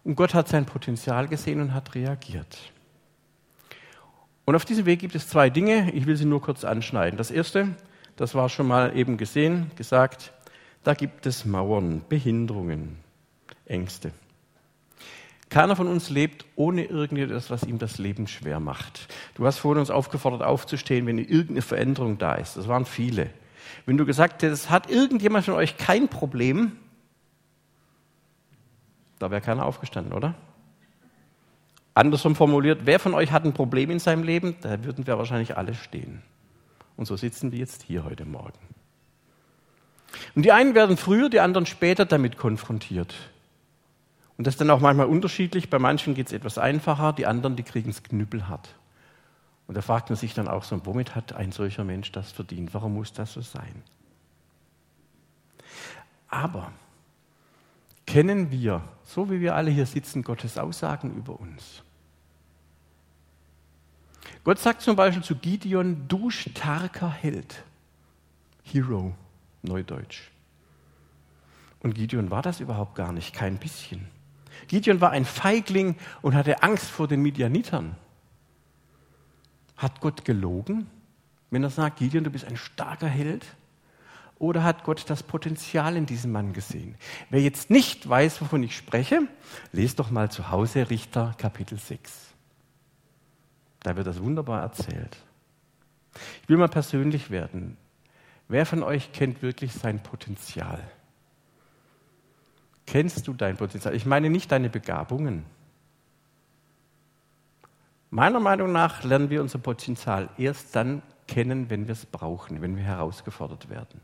und 0.03 0.15
Gott 0.15 0.33
hat 0.33 0.47
sein 0.47 0.65
Potenzial 0.65 1.27
gesehen 1.27 1.61
und 1.61 1.73
hat 1.73 1.93
reagiert. 1.93 2.57
Und 4.45 4.55
auf 4.55 4.65
diesem 4.65 4.85
Weg 4.85 4.99
gibt 4.99 5.15
es 5.15 5.27
zwei 5.27 5.49
Dinge, 5.49 5.91
ich 5.91 6.07
will 6.07 6.15
sie 6.15 6.25
nur 6.25 6.41
kurz 6.41 6.63
anschneiden. 6.63 7.17
Das 7.17 7.31
erste, 7.31 7.75
das 8.15 8.33
war 8.33 8.49
schon 8.49 8.67
mal 8.67 8.95
eben 8.95 9.17
gesehen, 9.17 9.71
gesagt, 9.75 10.31
da 10.83 10.93
gibt 10.93 11.25
es 11.25 11.45
Mauern, 11.45 12.03
Behinderungen, 12.07 12.97
Ängste. 13.65 14.11
Keiner 15.49 15.75
von 15.75 15.87
uns 15.87 16.09
lebt 16.09 16.45
ohne 16.55 16.85
irgendetwas, 16.85 17.49
was 17.49 17.63
ihm 17.63 17.79
das 17.79 17.97
Leben 17.97 18.27
schwer 18.27 18.59
macht. 18.59 19.07
Du 19.35 19.45
hast 19.45 19.59
vorhin 19.59 19.79
uns 19.79 19.89
aufgefordert, 19.89 20.43
aufzustehen, 20.43 21.05
wenn 21.07 21.17
irgendeine 21.17 21.61
Veränderung 21.61 22.17
da 22.17 22.35
ist. 22.35 22.57
Das 22.57 22.67
waren 22.67 22.85
viele. 22.85 23.29
Wenn 23.85 23.97
du 23.97 24.05
gesagt 24.05 24.41
hättest, 24.43 24.69
hat 24.69 24.89
irgendjemand 24.89 25.45
von 25.45 25.53
euch 25.55 25.77
kein 25.77 26.07
Problem, 26.07 26.73
da 29.19 29.31
wäre 29.31 29.41
keiner 29.41 29.65
aufgestanden, 29.65 30.13
oder? 30.13 30.35
Andersrum 31.93 32.35
formuliert, 32.35 32.81
wer 32.83 32.99
von 32.99 33.13
euch 33.13 33.31
hat 33.31 33.45
ein 33.45 33.53
Problem 33.53 33.89
in 33.89 33.99
seinem 33.99 34.23
Leben? 34.23 34.55
Da 34.61 34.83
würden 34.83 35.07
wir 35.07 35.17
wahrscheinlich 35.17 35.55
alle 35.55 35.73
stehen. 35.73 36.21
Und 36.97 37.05
so 37.05 37.15
sitzen 37.15 37.51
wir 37.51 37.59
jetzt 37.59 37.83
hier 37.83 38.03
heute 38.03 38.25
Morgen. 38.25 38.59
Und 40.35 40.43
die 40.43 40.51
einen 40.51 40.75
werden 40.75 40.97
früher, 40.97 41.29
die 41.29 41.39
anderen 41.39 41.65
später 41.65 42.05
damit 42.05 42.37
konfrontiert. 42.37 43.15
Und 44.37 44.45
das 44.47 44.55
ist 44.55 44.61
dann 44.61 44.69
auch 44.69 44.81
manchmal 44.81 45.07
unterschiedlich. 45.07 45.69
Bei 45.69 45.79
manchen 45.79 46.13
geht 46.13 46.27
es 46.27 46.33
etwas 46.33 46.57
einfacher, 46.57 47.13
die 47.13 47.25
anderen, 47.25 47.55
die 47.55 47.63
kriegen 47.63 47.89
es 47.89 48.03
knüppelhart. 48.03 48.75
Und 49.67 49.75
da 49.75 49.81
fragt 49.81 50.09
man 50.09 50.17
sich 50.17 50.33
dann 50.33 50.47
auch 50.47 50.63
so, 50.63 50.85
womit 50.85 51.15
hat 51.15 51.33
ein 51.33 51.51
solcher 51.51 51.83
Mensch 51.83 52.11
das 52.11 52.31
verdient? 52.31 52.73
Warum 52.73 52.93
muss 52.93 53.13
das 53.13 53.33
so 53.33 53.41
sein? 53.41 53.83
Aber 56.27 56.71
kennen 58.05 58.51
wir, 58.51 58.81
so 59.03 59.31
wie 59.31 59.41
wir 59.41 59.55
alle 59.55 59.71
hier 59.71 59.85
sitzen, 59.85 60.21
Gottes 60.21 60.57
Aussagen 60.57 61.15
über 61.15 61.39
uns? 61.39 61.83
Gott 64.43 64.59
sagt 64.59 64.81
zum 64.81 64.95
Beispiel 64.95 65.23
zu 65.23 65.35
Gideon, 65.35 66.07
du 66.07 66.29
starker 66.29 67.09
Held. 67.09 67.63
Hero, 68.63 69.13
Neudeutsch. 69.63 70.29
Und 71.79 71.95
Gideon 71.95 72.29
war 72.29 72.41
das 72.41 72.59
überhaupt 72.59 72.95
gar 72.95 73.11
nicht, 73.11 73.33
kein 73.33 73.57
bisschen. 73.57 74.07
Gideon 74.67 75.01
war 75.01 75.11
ein 75.11 75.25
Feigling 75.25 75.95
und 76.21 76.35
hatte 76.35 76.63
Angst 76.63 76.89
vor 76.89 77.07
den 77.07 77.21
Midianitern. 77.21 77.95
Hat 79.77 80.01
Gott 80.01 80.25
gelogen, 80.25 80.87
wenn 81.51 81.63
er 81.63 81.69
sagt, 81.69 81.97
Gideon, 81.97 82.23
du 82.23 82.29
bist 82.29 82.45
ein 82.45 82.57
starker 82.57 83.07
Held? 83.07 83.45
Oder 84.37 84.63
hat 84.63 84.83
Gott 84.83 85.09
das 85.09 85.23
Potenzial 85.23 85.95
in 85.95 86.05
diesem 86.05 86.31
Mann 86.31 86.51
gesehen? 86.51 86.95
Wer 87.29 87.41
jetzt 87.41 87.69
nicht 87.69 88.07
weiß, 88.07 88.41
wovon 88.41 88.63
ich 88.63 88.75
spreche, 88.75 89.21
lest 89.71 89.99
doch 89.99 90.11
mal 90.11 90.29
zu 90.29 90.51
Hause 90.51 90.89
Richter 90.89 91.33
Kapitel 91.37 91.79
6. 91.79 92.11
Da 93.81 93.95
wird 93.95 94.07
das 94.07 94.21
wunderbar 94.21 94.61
erzählt. 94.61 95.17
Ich 96.41 96.49
will 96.49 96.57
mal 96.57 96.67
persönlich 96.67 97.29
werden. 97.29 97.77
Wer 98.47 98.65
von 98.65 98.83
euch 98.83 99.11
kennt 99.11 99.41
wirklich 99.41 99.73
sein 99.73 100.03
Potenzial? 100.03 100.83
Kennst 102.85 103.27
du 103.27 103.33
dein 103.33 103.57
Potenzial? 103.57 103.95
Ich 103.95 104.05
meine 104.05 104.29
nicht 104.29 104.51
deine 104.51 104.69
Begabungen. 104.69 105.45
Meiner 108.15 108.39
Meinung 108.39 108.71
nach 108.71 109.03
lernen 109.03 109.29
wir 109.29 109.41
unser 109.41 109.57
Potenzial 109.57 110.29
erst 110.37 110.73
dann 110.73 111.01
kennen, 111.27 111.69
wenn 111.69 111.85
wir 111.87 111.91
es 111.91 112.05
brauchen, 112.05 112.61
wenn 112.61 112.77
wir 112.77 112.83
herausgefordert 112.85 113.67
werden. 113.67 113.99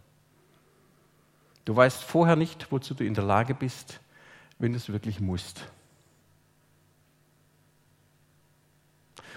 Du 1.63 1.73
weißt 1.73 2.03
vorher 2.03 2.35
nicht, 2.35 2.73
wozu 2.73 2.93
du 2.93 3.05
in 3.05 3.13
der 3.13 3.23
Lage 3.23 3.55
bist, 3.55 4.01
wenn 4.59 4.73
du 4.73 4.77
es 4.77 4.91
wirklich 4.91 5.21
musst. 5.21 5.65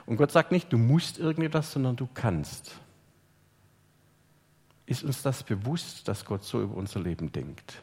Und 0.07 0.17
Gott 0.17 0.33
sagt 0.33 0.51
nicht, 0.51 0.73
du 0.73 0.77
musst 0.77 1.21
irgendetwas, 1.21 1.71
sondern 1.71 1.95
du 1.95 2.09
kannst. 2.13 2.75
Ist 4.87 5.05
uns 5.05 5.23
das 5.23 5.45
bewusst, 5.45 6.09
dass 6.09 6.25
Gott 6.25 6.43
so 6.43 6.61
über 6.61 6.75
unser 6.75 6.99
Leben 6.99 7.31
denkt? 7.31 7.81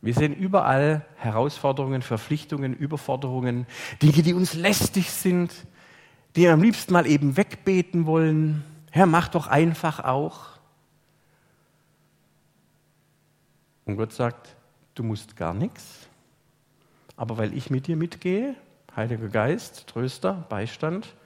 Wir 0.00 0.14
sehen 0.14 0.34
überall 0.34 1.04
Herausforderungen, 1.16 2.02
Verpflichtungen, 2.02 2.74
Überforderungen, 2.74 3.66
Dinge, 4.00 4.22
die 4.22 4.34
uns 4.34 4.54
lästig 4.54 5.10
sind, 5.10 5.52
die 6.36 6.42
wir 6.42 6.52
am 6.52 6.62
liebsten 6.62 6.92
mal 6.92 7.06
eben 7.06 7.36
wegbeten 7.36 8.06
wollen. 8.06 8.64
Herr, 8.90 9.06
mach 9.06 9.28
doch 9.28 9.48
einfach 9.48 10.00
auch. 10.00 10.58
Und 13.86 13.96
Gott 13.96 14.12
sagt, 14.12 14.54
du 14.94 15.02
musst 15.02 15.34
gar 15.36 15.54
nichts, 15.54 16.08
aber 17.16 17.38
weil 17.38 17.54
ich 17.54 17.70
mit 17.70 17.86
dir 17.86 17.96
mitgehe, 17.96 18.54
Heiliger 18.94 19.28
Geist, 19.28 19.86
Tröster, 19.88 20.46
Beistand, 20.48 21.16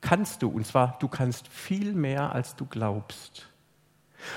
kannst 0.00 0.42
du, 0.42 0.48
und 0.48 0.66
zwar 0.66 0.98
du 0.98 1.08
kannst 1.08 1.48
viel 1.48 1.92
mehr, 1.92 2.32
als 2.32 2.56
du 2.56 2.66
glaubst. 2.66 3.48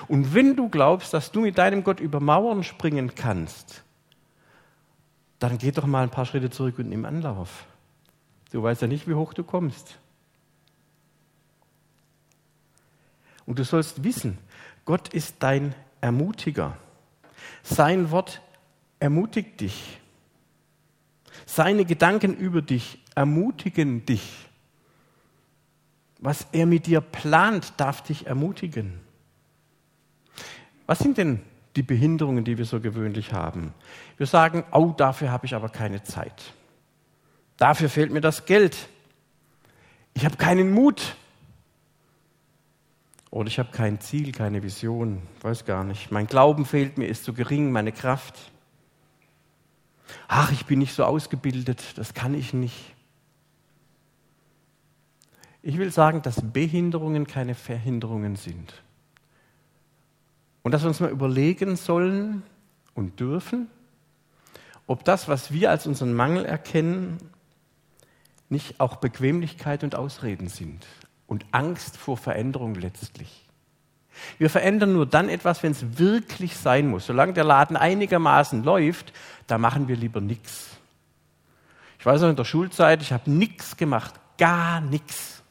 Und 0.08 0.34
wenn 0.34 0.56
du 0.56 0.70
glaubst, 0.70 1.14
dass 1.14 1.32
du 1.32 1.42
mit 1.42 1.58
deinem 1.58 1.84
Gott 1.84 2.00
über 2.00 2.20
Mauern 2.20 2.64
springen 2.64 3.16
kannst, 3.16 3.84
dann 5.40 5.58
geh 5.58 5.72
doch 5.72 5.86
mal 5.86 6.04
ein 6.04 6.10
paar 6.10 6.26
Schritte 6.26 6.50
zurück 6.50 6.80
und 6.80 6.90
nimm 6.90 7.06
Anlauf. 7.06 7.66
Du 8.52 8.62
weißt 8.62 8.82
ja 8.82 8.88
nicht, 8.88 9.08
wie 9.08 9.14
hoch 9.14 9.34
du 9.34 9.44
kommst. 9.44 9.98
Und 13.46 13.58
du 13.58 13.64
sollst 13.64 14.04
wissen, 14.04 14.38
Gott 14.86 15.14
ist 15.14 15.38
dein 15.40 15.74
Ermutiger. 16.02 16.78
Sein 17.64 18.12
Wort 18.12 18.42
ermutigt 19.00 19.62
dich. 19.62 20.00
Seine 21.46 21.86
Gedanken 21.86 22.36
über 22.36 22.62
dich 22.62 23.00
ermutigen 23.16 24.06
dich. 24.06 24.50
Was 26.20 26.48
er 26.52 26.66
mit 26.66 26.86
dir 26.86 27.02
plant, 27.02 27.74
darf 27.78 28.04
dich 28.04 28.28
ermutigen. 28.28 29.00
Was 30.90 30.98
sind 30.98 31.20
denn 31.20 31.40
die 31.76 31.84
Behinderungen, 31.84 32.44
die 32.44 32.58
wir 32.58 32.66
so 32.66 32.80
gewöhnlich 32.80 33.32
haben? 33.32 33.76
Wir 34.18 34.26
sagen, 34.26 34.64
oh, 34.72 34.92
dafür 34.98 35.30
habe 35.30 35.46
ich 35.46 35.54
aber 35.54 35.70
keine 35.70 36.02
Zeit. 36.02 36.56
Dafür 37.58 37.90
fehlt 37.90 38.12
mir 38.12 38.22
das 38.22 38.48
Geld. 38.48 38.90
Ich 40.16 40.26
habe 40.26 40.38
keinen 40.38 40.72
Mut. 40.72 41.16
Oder 43.30 43.50
ich 43.50 43.60
habe 43.60 43.70
kein 43.72 44.00
Ziel, 44.00 44.32
keine 44.32 44.64
Vision, 44.64 45.22
weiß 45.42 45.64
gar 45.66 45.84
nicht. 45.84 46.10
Mein 46.10 46.26
Glauben 46.26 46.66
fehlt 46.66 46.98
mir, 46.98 47.06
ist 47.06 47.24
zu 47.24 47.34
gering, 47.34 47.72
meine 47.72 47.92
Kraft. 47.92 48.52
Ach, 50.28 50.52
ich 50.52 50.66
bin 50.66 50.80
nicht 50.80 50.96
so 50.96 51.04
ausgebildet, 51.04 52.00
das 52.00 52.16
kann 52.16 52.34
ich 52.34 52.52
nicht. 52.52 52.96
Ich 55.62 55.78
will 55.78 55.92
sagen, 55.92 56.24
dass 56.24 56.42
Behinderungen 56.42 57.28
keine 57.28 57.54
Verhinderungen 57.54 58.36
sind. 58.36 58.82
Und 60.64 60.72
dass 60.72 60.84
wir 60.84 60.90
uns 60.90 61.00
mal 61.00 61.10
überlegen 61.10 61.76
sollen 61.76 62.44
und 62.94 63.20
dürfen, 63.20 63.68
ob 64.88 65.04
das, 65.06 65.28
was 65.28 65.52
wir 65.52 65.70
als 65.70 65.88
unseren 65.88 66.14
Mangel 66.14 66.46
erkennen, 66.46 67.18
nicht 68.50 68.80
auch 68.80 68.98
Bequemlichkeit 68.98 69.84
und 69.84 69.96
Ausreden 69.96 70.48
sind 70.48 70.86
und 71.28 71.46
Angst 71.52 71.96
vor 71.98 72.18
Veränderung 72.18 72.76
letztlich. 72.76 73.46
Wir 74.38 74.50
verändern 74.50 74.94
nur 74.94 75.06
dann 75.06 75.30
etwas, 75.30 75.64
wenn 75.64 75.72
es 75.72 76.00
wirklich 76.00 76.58
sein 76.58 76.88
muss. 76.88 77.06
Solange 77.06 77.34
der 77.34 77.44
Laden 77.44 77.78
einigermaßen 77.78 78.64
läuft, 78.64 79.14
da 79.48 79.58
machen 79.58 79.88
wir 79.88 79.96
lieber 79.96 80.20
nichts. 80.20 80.78
Ich 82.00 82.06
weiß 82.06 82.22
noch 82.22 82.30
in 82.30 82.36
der 82.36 82.46
Schulzeit, 82.46 83.02
ich 83.02 83.12
habe 83.14 83.30
nichts 83.30 83.78
gemacht, 83.78 84.16
gar 84.38 84.82
nichts. 84.82 85.44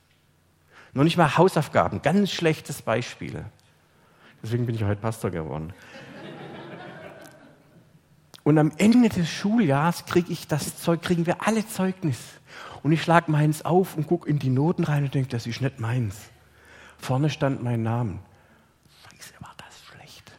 Noch 0.92 1.04
nicht 1.04 1.16
mal 1.16 1.36
Hausaufgaben, 1.36 2.02
ganz 2.02 2.32
schlechtes 2.32 2.82
Beispiel. 2.82 3.44
Deswegen 4.42 4.66
bin 4.66 4.74
ich 4.74 4.84
heute 4.84 5.00
Pastor 5.00 5.30
geworden. 5.30 5.72
Und 8.44 8.56
am 8.58 8.72
Ende 8.78 9.10
des 9.10 9.28
Schuljahres 9.28 10.06
kriege 10.06 10.32
ich 10.32 10.46
das 10.46 10.78
Zeug, 10.78 11.02
kriegen 11.02 11.26
wir 11.26 11.46
alle 11.46 11.66
Zeugnis. 11.66 12.18
Und 12.82 12.92
ich 12.92 13.02
schlage 13.02 13.30
meins 13.30 13.64
auf 13.64 13.96
und 13.96 14.06
gucke 14.06 14.28
in 14.28 14.38
die 14.38 14.48
Noten 14.48 14.84
rein 14.84 15.04
und 15.04 15.14
denke, 15.14 15.28
das 15.28 15.46
ist 15.46 15.60
nicht 15.60 15.80
meins. 15.80 16.16
Vorne 16.96 17.28
stand 17.28 17.62
mein 17.62 17.82
Name. 17.82 18.20
Scheiße, 19.02 19.34
war 19.40 19.54
das 19.58 19.78
schlecht. 19.84 20.32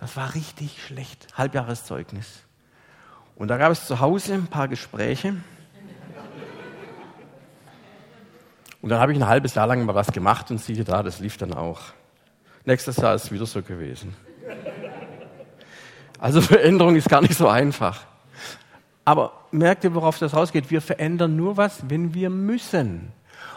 Das 0.00 0.16
war 0.16 0.34
richtig 0.34 0.82
schlecht. 0.84 1.28
Halbjahreszeugnis. 1.34 2.42
Und 3.36 3.48
da 3.48 3.56
gab 3.56 3.70
es 3.72 3.86
zu 3.86 4.00
Hause 4.00 4.34
ein 4.34 4.46
paar 4.48 4.68
Gespräche. 4.68 5.36
Und 8.82 8.88
dann 8.88 9.00
habe 9.00 9.12
ich 9.12 9.18
ein 9.18 9.26
halbes 9.26 9.54
Jahr 9.54 9.68
lang 9.68 9.84
mal 9.84 9.94
was 9.94 10.08
gemacht 10.08 10.50
und 10.50 10.58
siehe 10.58 10.84
da, 10.84 11.02
das 11.02 11.20
lief 11.20 11.38
dann 11.38 11.54
auch. 11.54 11.80
Nächstes 12.64 12.96
Jahr 12.96 13.14
ist 13.14 13.24
es 13.24 13.32
wieder 13.32 13.46
so 13.46 13.62
gewesen. 13.62 14.14
Also 16.18 16.40
Veränderung 16.40 16.96
ist 16.96 17.08
gar 17.08 17.22
nicht 17.22 17.36
so 17.36 17.48
einfach. 17.48 18.04
Aber 19.04 19.32
merkt 19.52 19.84
ihr, 19.84 19.94
worauf 19.94 20.18
das 20.18 20.34
rausgeht? 20.34 20.70
Wir 20.70 20.80
verändern 20.80 21.36
nur 21.36 21.56
was, 21.56 21.88
wenn 21.88 22.14
wir 22.14 22.28
müssen. 22.28 23.12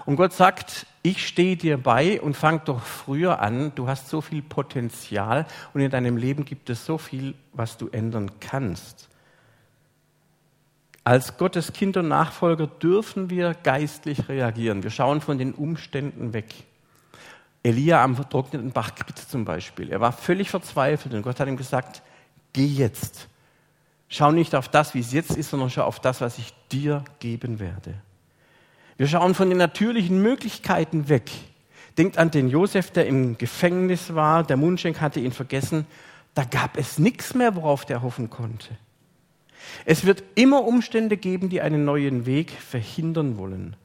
Und 0.05 0.15
Gott 0.15 0.33
sagt, 0.33 0.85
ich 1.01 1.27
stehe 1.27 1.55
dir 1.55 1.77
bei 1.77 2.21
und 2.21 2.35
fang 2.35 2.61
doch 2.65 2.81
früher 2.81 3.39
an. 3.39 3.71
Du 3.75 3.87
hast 3.87 4.09
so 4.09 4.21
viel 4.21 4.43
Potenzial 4.43 5.45
und 5.73 5.81
in 5.81 5.89
deinem 5.89 6.17
Leben 6.17 6.45
gibt 6.45 6.69
es 6.69 6.85
so 6.85 6.97
viel, 6.97 7.33
was 7.53 7.77
du 7.77 7.89
ändern 7.89 8.31
kannst. 8.39 9.09
Als 11.05 11.37
Gottes 11.37 11.71
Kind 11.71 11.97
und 11.97 12.07
Nachfolger 12.07 12.65
dürfen 12.65 13.29
wir 13.29 13.53
geistlich 13.53 14.27
reagieren. 14.27 14.81
Wir 14.81 14.89
schauen 14.89 15.21
von 15.21 15.37
den 15.37 15.53
Umständen 15.53 16.33
weg. 16.33 16.51
Elia 17.61 18.03
am 18.03 18.15
vertrockneten 18.15 18.71
Bach 18.71 18.89
zum 19.29 19.45
Beispiel. 19.45 19.91
Er 19.91 20.01
war 20.01 20.11
völlig 20.11 20.49
verzweifelt 20.49 21.13
und 21.13 21.21
Gott 21.21 21.39
hat 21.39 21.47
ihm 21.47 21.57
gesagt, 21.57 22.01
geh 22.53 22.65
jetzt. 22.65 23.27
Schau 24.07 24.31
nicht 24.31 24.55
auf 24.55 24.67
das, 24.67 24.95
wie 24.95 24.99
es 24.99 25.13
jetzt 25.13 25.37
ist, 25.37 25.51
sondern 25.51 25.69
schau 25.69 25.83
auf 25.83 25.99
das, 25.99 26.21
was 26.21 26.39
ich 26.39 26.55
dir 26.71 27.03
geben 27.19 27.59
werde. 27.59 27.93
Wir 28.97 29.07
schauen 29.07 29.35
von 29.35 29.49
den 29.49 29.59
natürlichen 29.59 30.23
Möglichkeiten 30.23 31.07
weg. 31.07 31.29
Denkt 31.99 32.17
an 32.17 32.31
den 32.31 32.49
Josef, 32.49 32.89
der 32.89 33.05
im 33.05 33.37
Gefängnis 33.37 34.15
war, 34.15 34.43
der 34.43 34.57
Mundschenk 34.57 35.01
hatte 35.01 35.19
ihn 35.19 35.33
vergessen. 35.33 35.85
Da 36.33 36.45
gab 36.45 36.77
es 36.77 36.97
nichts 36.97 37.35
mehr, 37.35 37.55
worauf 37.55 37.85
der 37.85 38.01
hoffen 38.01 38.31
konnte. 38.31 38.75
Es 39.85 40.05
wird 40.05 40.23
immer 40.35 40.63
Umstände 40.63 41.17
geben, 41.17 41.49
die 41.49 41.61
einen 41.61 41.85
neuen 41.85 42.25
Weg 42.25 42.51
verhindern 42.51 43.37
wollen. 43.37 43.75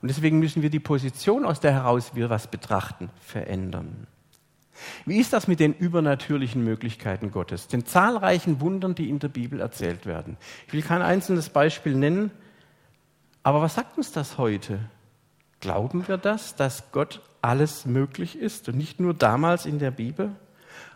Und 0.00 0.08
deswegen 0.08 0.38
müssen 0.38 0.62
wir 0.62 0.70
die 0.70 0.80
Position, 0.80 1.44
aus 1.44 1.60
der 1.60 1.72
heraus 1.72 2.12
wir 2.14 2.30
was 2.30 2.46
betrachten, 2.46 3.10
verändern. 3.20 4.06
Wie 5.06 5.18
ist 5.18 5.32
das 5.32 5.48
mit 5.48 5.58
den 5.58 5.74
übernatürlichen 5.74 6.62
Möglichkeiten 6.62 7.32
Gottes, 7.32 7.66
den 7.66 7.84
zahlreichen 7.84 8.60
Wundern, 8.60 8.94
die 8.94 9.08
in 9.08 9.18
der 9.18 9.28
Bibel 9.28 9.60
erzählt 9.60 10.06
werden? 10.06 10.36
Ich 10.66 10.72
will 10.72 10.82
kein 10.82 11.02
einzelnes 11.02 11.48
Beispiel 11.48 11.94
nennen, 11.94 12.30
aber 13.42 13.60
was 13.60 13.74
sagt 13.74 13.96
uns 13.96 14.12
das 14.12 14.38
heute? 14.38 14.78
Glauben 15.60 16.06
wir 16.06 16.16
das, 16.16 16.54
dass 16.54 16.92
Gott 16.92 17.22
alles 17.42 17.86
möglich 17.86 18.38
ist 18.38 18.68
und 18.68 18.76
nicht 18.76 19.00
nur 19.00 19.14
damals 19.14 19.66
in 19.66 19.78
der 19.78 19.90
Bibel? 19.90 20.30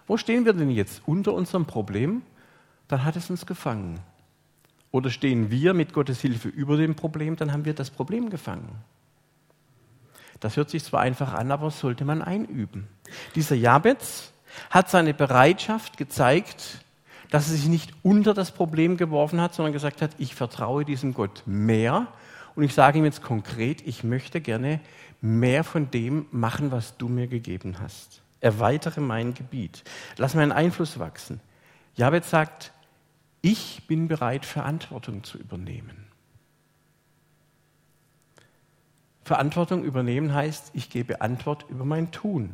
Wo 0.06 0.16
stehen 0.16 0.44
wir 0.44 0.52
denn 0.52 0.70
jetzt 0.70 1.02
unter 1.06 1.32
unserem 1.34 1.66
Problem? 1.66 2.22
Dann 2.86 3.04
hat 3.04 3.16
es 3.16 3.30
uns 3.30 3.46
gefangen. 3.46 3.98
Oder 4.92 5.10
stehen 5.10 5.50
wir 5.50 5.74
mit 5.74 5.92
Gottes 5.92 6.20
Hilfe 6.20 6.48
über 6.48 6.76
dem 6.76 6.94
Problem, 6.94 7.34
dann 7.34 7.52
haben 7.52 7.64
wir 7.64 7.74
das 7.74 7.90
Problem 7.90 8.30
gefangen. 8.30 8.68
Das 10.38 10.56
hört 10.56 10.70
sich 10.70 10.84
zwar 10.84 11.00
einfach 11.00 11.32
an, 11.32 11.50
aber 11.50 11.70
sollte 11.70 12.04
man 12.04 12.20
einüben. 12.22 12.86
Dieser 13.34 13.56
Jabez 13.56 14.32
hat 14.70 14.90
seine 14.90 15.14
Bereitschaft 15.14 15.96
gezeigt, 15.96 16.84
dass 17.30 17.48
er 17.48 17.56
sich 17.56 17.68
nicht 17.68 17.92
unter 18.02 18.34
das 18.34 18.50
Problem 18.50 18.98
geworfen 18.98 19.40
hat, 19.40 19.54
sondern 19.54 19.72
gesagt 19.72 20.02
hat, 20.02 20.10
ich 20.18 20.34
vertraue 20.34 20.84
diesem 20.84 21.14
Gott 21.14 21.42
mehr 21.46 22.08
und 22.54 22.62
ich 22.62 22.74
sage 22.74 22.98
ihm 22.98 23.06
jetzt 23.06 23.22
konkret, 23.22 23.86
ich 23.86 24.04
möchte 24.04 24.42
gerne 24.42 24.80
mehr 25.22 25.64
von 25.64 25.90
dem 25.90 26.26
machen, 26.30 26.70
was 26.70 26.98
du 26.98 27.08
mir 27.08 27.28
gegeben 27.28 27.76
hast. 27.80 28.20
Erweitere 28.40 29.00
mein 29.00 29.32
Gebiet. 29.32 29.84
Lass 30.18 30.34
meinen 30.34 30.52
Einfluss 30.52 30.98
wachsen. 30.98 31.40
Jabez 31.94 32.28
sagt, 32.28 32.72
ich 33.42 33.82
bin 33.86 34.08
bereit, 34.08 34.46
Verantwortung 34.46 35.24
zu 35.24 35.36
übernehmen. 35.36 36.06
Verantwortung 39.24 39.84
übernehmen 39.84 40.32
heißt, 40.32 40.70
ich 40.74 40.90
gebe 40.90 41.20
Antwort 41.20 41.66
über 41.68 41.84
mein 41.84 42.10
Tun 42.10 42.50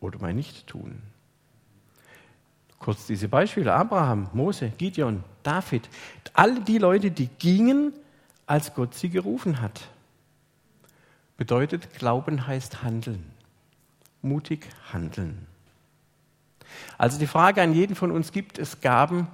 oder 0.00 0.18
mein 0.20 0.36
Nicht-Tun. 0.36 1.02
Kurz 2.78 3.06
diese 3.06 3.28
Beispiele: 3.28 3.72
Abraham, 3.72 4.28
Mose, 4.32 4.72
Gideon, 4.76 5.22
David. 5.42 5.88
Alle 6.34 6.60
die 6.60 6.78
Leute, 6.78 7.10
die 7.10 7.28
gingen, 7.38 7.92
als 8.46 8.74
Gott 8.74 8.94
sie 8.94 9.08
gerufen 9.08 9.60
hat. 9.60 9.88
Bedeutet, 11.36 11.94
Glauben 11.94 12.46
heißt 12.46 12.82
handeln. 12.82 13.24
Mutig 14.20 14.68
handeln. 14.92 15.46
Also 16.98 17.18
die 17.18 17.26
Frage 17.26 17.62
an 17.62 17.74
jeden 17.74 17.94
von 17.94 18.10
uns, 18.10 18.32
gibt 18.32 18.58
es 18.58 18.80
Gaben, 18.80 19.26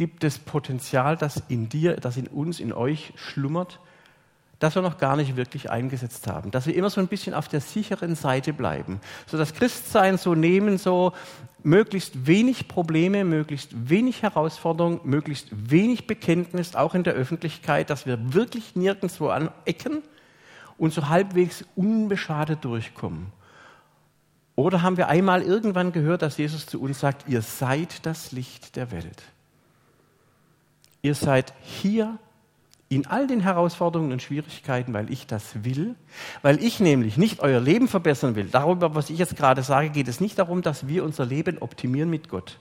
gibt 0.00 0.24
es 0.24 0.38
Potenzial, 0.38 1.18
das 1.18 1.42
in 1.48 1.68
dir, 1.68 1.96
das 1.96 2.16
in 2.16 2.26
uns, 2.26 2.58
in 2.58 2.72
euch 2.72 3.12
schlummert, 3.16 3.80
das 4.58 4.74
wir 4.74 4.80
noch 4.80 4.96
gar 4.96 5.14
nicht 5.14 5.36
wirklich 5.36 5.70
eingesetzt 5.70 6.26
haben. 6.26 6.50
Dass 6.50 6.66
wir 6.66 6.74
immer 6.74 6.88
so 6.88 7.02
ein 7.02 7.06
bisschen 7.06 7.34
auf 7.34 7.48
der 7.48 7.60
sicheren 7.60 8.14
Seite 8.14 8.54
bleiben. 8.54 9.02
So 9.26 9.36
das 9.36 9.52
Christsein 9.52 10.16
so 10.16 10.34
nehmen, 10.34 10.78
so 10.78 11.12
möglichst 11.62 12.26
wenig 12.26 12.66
Probleme, 12.66 13.26
möglichst 13.26 13.90
wenig 13.90 14.22
Herausforderungen, 14.22 15.00
möglichst 15.04 15.48
wenig 15.50 16.06
Bekenntnis, 16.06 16.76
auch 16.76 16.94
in 16.94 17.04
der 17.04 17.12
Öffentlichkeit, 17.12 17.90
dass 17.90 18.06
wir 18.06 18.32
wirklich 18.32 18.74
nirgendwo 18.76 19.28
anecken 19.28 20.02
und 20.78 20.94
so 20.94 21.10
halbwegs 21.10 21.62
unbeschadet 21.76 22.64
durchkommen. 22.64 23.26
Oder 24.56 24.80
haben 24.80 24.96
wir 24.96 25.08
einmal 25.08 25.42
irgendwann 25.42 25.92
gehört, 25.92 26.22
dass 26.22 26.38
Jesus 26.38 26.64
zu 26.64 26.80
uns 26.80 27.00
sagt, 27.00 27.28
ihr 27.28 27.42
seid 27.42 28.06
das 28.06 28.32
Licht 28.32 28.76
der 28.76 28.92
Welt. 28.92 29.22
Ihr 31.02 31.14
seid 31.14 31.54
hier 31.62 32.18
in 32.88 33.06
all 33.06 33.28
den 33.28 33.40
Herausforderungen 33.40 34.12
und 34.12 34.20
Schwierigkeiten, 34.20 34.92
weil 34.92 35.10
ich 35.12 35.26
das 35.26 35.64
will, 35.64 35.94
weil 36.42 36.62
ich 36.62 36.80
nämlich 36.80 37.16
nicht 37.16 37.38
euer 37.40 37.60
Leben 37.60 37.86
verbessern 37.86 38.34
will. 38.34 38.48
Darüber, 38.50 38.96
was 38.96 39.10
ich 39.10 39.18
jetzt 39.18 39.36
gerade 39.36 39.62
sage, 39.62 39.90
geht 39.90 40.08
es 40.08 40.20
nicht 40.20 40.38
darum, 40.40 40.60
dass 40.60 40.88
wir 40.88 41.04
unser 41.04 41.24
Leben 41.24 41.58
optimieren 41.58 42.10
mit 42.10 42.28
Gott. 42.28 42.58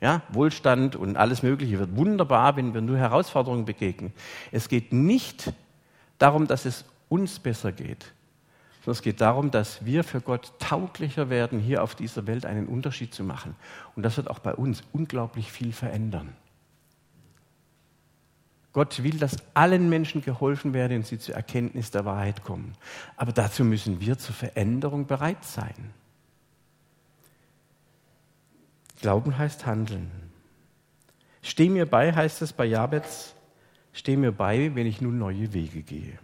Ja, 0.00 0.22
Wohlstand 0.30 0.96
und 0.96 1.16
alles 1.16 1.42
Mögliche 1.44 1.78
wird 1.78 1.96
wunderbar, 1.96 2.56
wenn 2.56 2.74
wir 2.74 2.80
nur 2.80 2.98
Herausforderungen 2.98 3.64
begegnen. 3.64 4.12
Es 4.50 4.68
geht 4.68 4.92
nicht 4.92 5.52
darum, 6.18 6.48
dass 6.48 6.64
es 6.64 6.84
uns 7.08 7.38
besser 7.38 7.70
geht, 7.70 8.12
sondern 8.84 8.98
es 8.98 9.02
geht 9.02 9.20
darum, 9.20 9.52
dass 9.52 9.84
wir 9.84 10.02
für 10.02 10.20
Gott 10.20 10.52
tauglicher 10.58 11.30
werden, 11.30 11.60
hier 11.60 11.84
auf 11.84 11.94
dieser 11.94 12.26
Welt 12.26 12.46
einen 12.46 12.66
Unterschied 12.66 13.14
zu 13.14 13.22
machen. 13.22 13.54
Und 13.94 14.02
das 14.02 14.16
wird 14.16 14.28
auch 14.28 14.40
bei 14.40 14.54
uns 14.54 14.82
unglaublich 14.92 15.52
viel 15.52 15.72
verändern. 15.72 16.34
Gott 18.72 19.02
will, 19.02 19.18
dass 19.18 19.36
allen 19.54 19.88
Menschen 19.88 20.22
geholfen 20.22 20.74
werde 20.74 20.96
und 20.96 21.06
sie 21.06 21.18
zur 21.18 21.34
Erkenntnis 21.34 21.90
der 21.90 22.04
Wahrheit 22.04 22.44
kommen. 22.44 22.74
Aber 23.16 23.32
dazu 23.32 23.64
müssen 23.64 24.00
wir 24.00 24.18
zur 24.18 24.34
Veränderung 24.34 25.06
bereit 25.06 25.44
sein. 25.44 25.92
Glauben 29.00 29.38
heißt 29.38 29.64
handeln. 29.64 30.10
Steh 31.42 31.68
mir 31.68 31.86
bei, 31.86 32.12
heißt 32.12 32.42
es 32.42 32.52
bei 32.52 32.66
Jabez, 32.66 33.34
steh 33.92 34.16
mir 34.16 34.32
bei, 34.32 34.74
wenn 34.74 34.86
ich 34.86 35.00
nun 35.00 35.18
neue 35.18 35.52
Wege 35.52 35.82
gehe. 35.82 36.18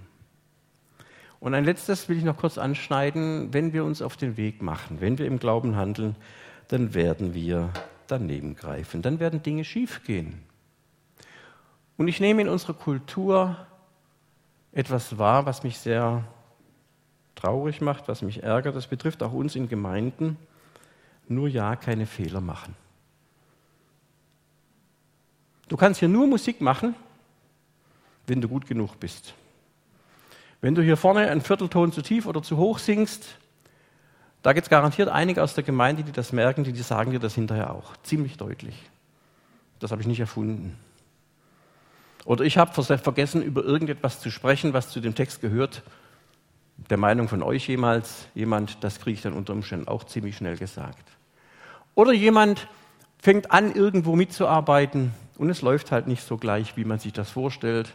Und 1.40 1.54
ein 1.54 1.64
letztes 1.64 2.08
will 2.08 2.16
ich 2.16 2.24
noch 2.24 2.38
kurz 2.38 2.58
anschneiden, 2.58 3.52
wenn 3.52 3.72
wir 3.72 3.84
uns 3.84 4.02
auf 4.02 4.16
den 4.16 4.36
Weg 4.36 4.62
machen, 4.62 5.00
wenn 5.00 5.18
wir 5.18 5.26
im 5.26 5.38
Glauben 5.38 5.76
handeln, 5.76 6.16
dann 6.68 6.94
werden 6.94 7.34
wir 7.34 7.70
daneben 8.06 8.56
greifen, 8.56 9.02
dann 9.02 9.20
werden 9.20 9.42
Dinge 9.42 9.64
schiefgehen. 9.64 10.40
Und 11.96 12.08
ich 12.08 12.20
nehme 12.20 12.42
in 12.42 12.48
unserer 12.48 12.74
Kultur 12.74 13.56
etwas 14.72 15.18
wahr, 15.18 15.46
was 15.46 15.62
mich 15.62 15.78
sehr 15.78 16.24
traurig 17.34 17.80
macht, 17.80 18.08
was 18.08 18.22
mich 18.22 18.42
ärgert. 18.42 18.74
Das 18.74 18.86
betrifft 18.86 19.22
auch 19.22 19.32
uns 19.32 19.54
in 19.54 19.68
Gemeinden. 19.68 20.36
Nur 21.28 21.48
ja, 21.48 21.76
keine 21.76 22.06
Fehler 22.06 22.40
machen. 22.40 22.74
Du 25.68 25.76
kannst 25.76 26.00
hier 26.00 26.08
nur 26.08 26.26
Musik 26.26 26.60
machen, 26.60 26.94
wenn 28.26 28.40
du 28.40 28.48
gut 28.48 28.66
genug 28.66 28.98
bist. 29.00 29.34
Wenn 30.60 30.74
du 30.74 30.82
hier 30.82 30.96
vorne 30.96 31.28
einen 31.30 31.40
Viertelton 31.40 31.92
zu 31.92 32.02
tief 32.02 32.26
oder 32.26 32.42
zu 32.42 32.56
hoch 32.56 32.78
singst, 32.78 33.36
da 34.42 34.52
gibt 34.52 34.66
es 34.66 34.70
garantiert 34.70 35.08
einige 35.08 35.42
aus 35.42 35.54
der 35.54 35.64
Gemeinde, 35.64 36.02
die 36.02 36.12
das 36.12 36.32
merken, 36.32 36.64
die, 36.64 36.72
die 36.72 36.82
sagen 36.82 37.12
dir 37.12 37.18
das 37.18 37.34
hinterher 37.34 37.72
auch. 37.72 37.96
Ziemlich 38.02 38.36
deutlich. 38.36 38.74
Das 39.78 39.90
habe 39.90 40.02
ich 40.02 40.08
nicht 40.08 40.20
erfunden. 40.20 40.78
Oder 42.24 42.44
ich 42.44 42.56
habe 42.56 42.82
vergessen, 42.82 43.42
über 43.42 43.62
irgendetwas 43.62 44.20
zu 44.20 44.30
sprechen, 44.30 44.72
was 44.72 44.88
zu 44.88 45.00
dem 45.00 45.14
Text 45.14 45.40
gehört. 45.40 45.82
Der 46.90 46.96
Meinung 46.96 47.28
von 47.28 47.42
euch 47.42 47.68
jemals, 47.68 48.26
jemand, 48.34 48.82
das 48.82 48.98
kriege 48.98 49.14
ich 49.14 49.22
dann 49.22 49.34
unter 49.34 49.52
Umständen 49.52 49.88
auch 49.88 50.04
ziemlich 50.04 50.36
schnell 50.36 50.56
gesagt. 50.56 51.06
Oder 51.94 52.12
jemand 52.12 52.66
fängt 53.18 53.50
an, 53.50 53.74
irgendwo 53.74 54.16
mitzuarbeiten 54.16 55.12
und 55.36 55.50
es 55.50 55.62
läuft 55.62 55.92
halt 55.92 56.06
nicht 56.06 56.22
so 56.26 56.36
gleich, 56.36 56.76
wie 56.76 56.84
man 56.84 56.98
sich 56.98 57.12
das 57.12 57.30
vorstellt. 57.30 57.94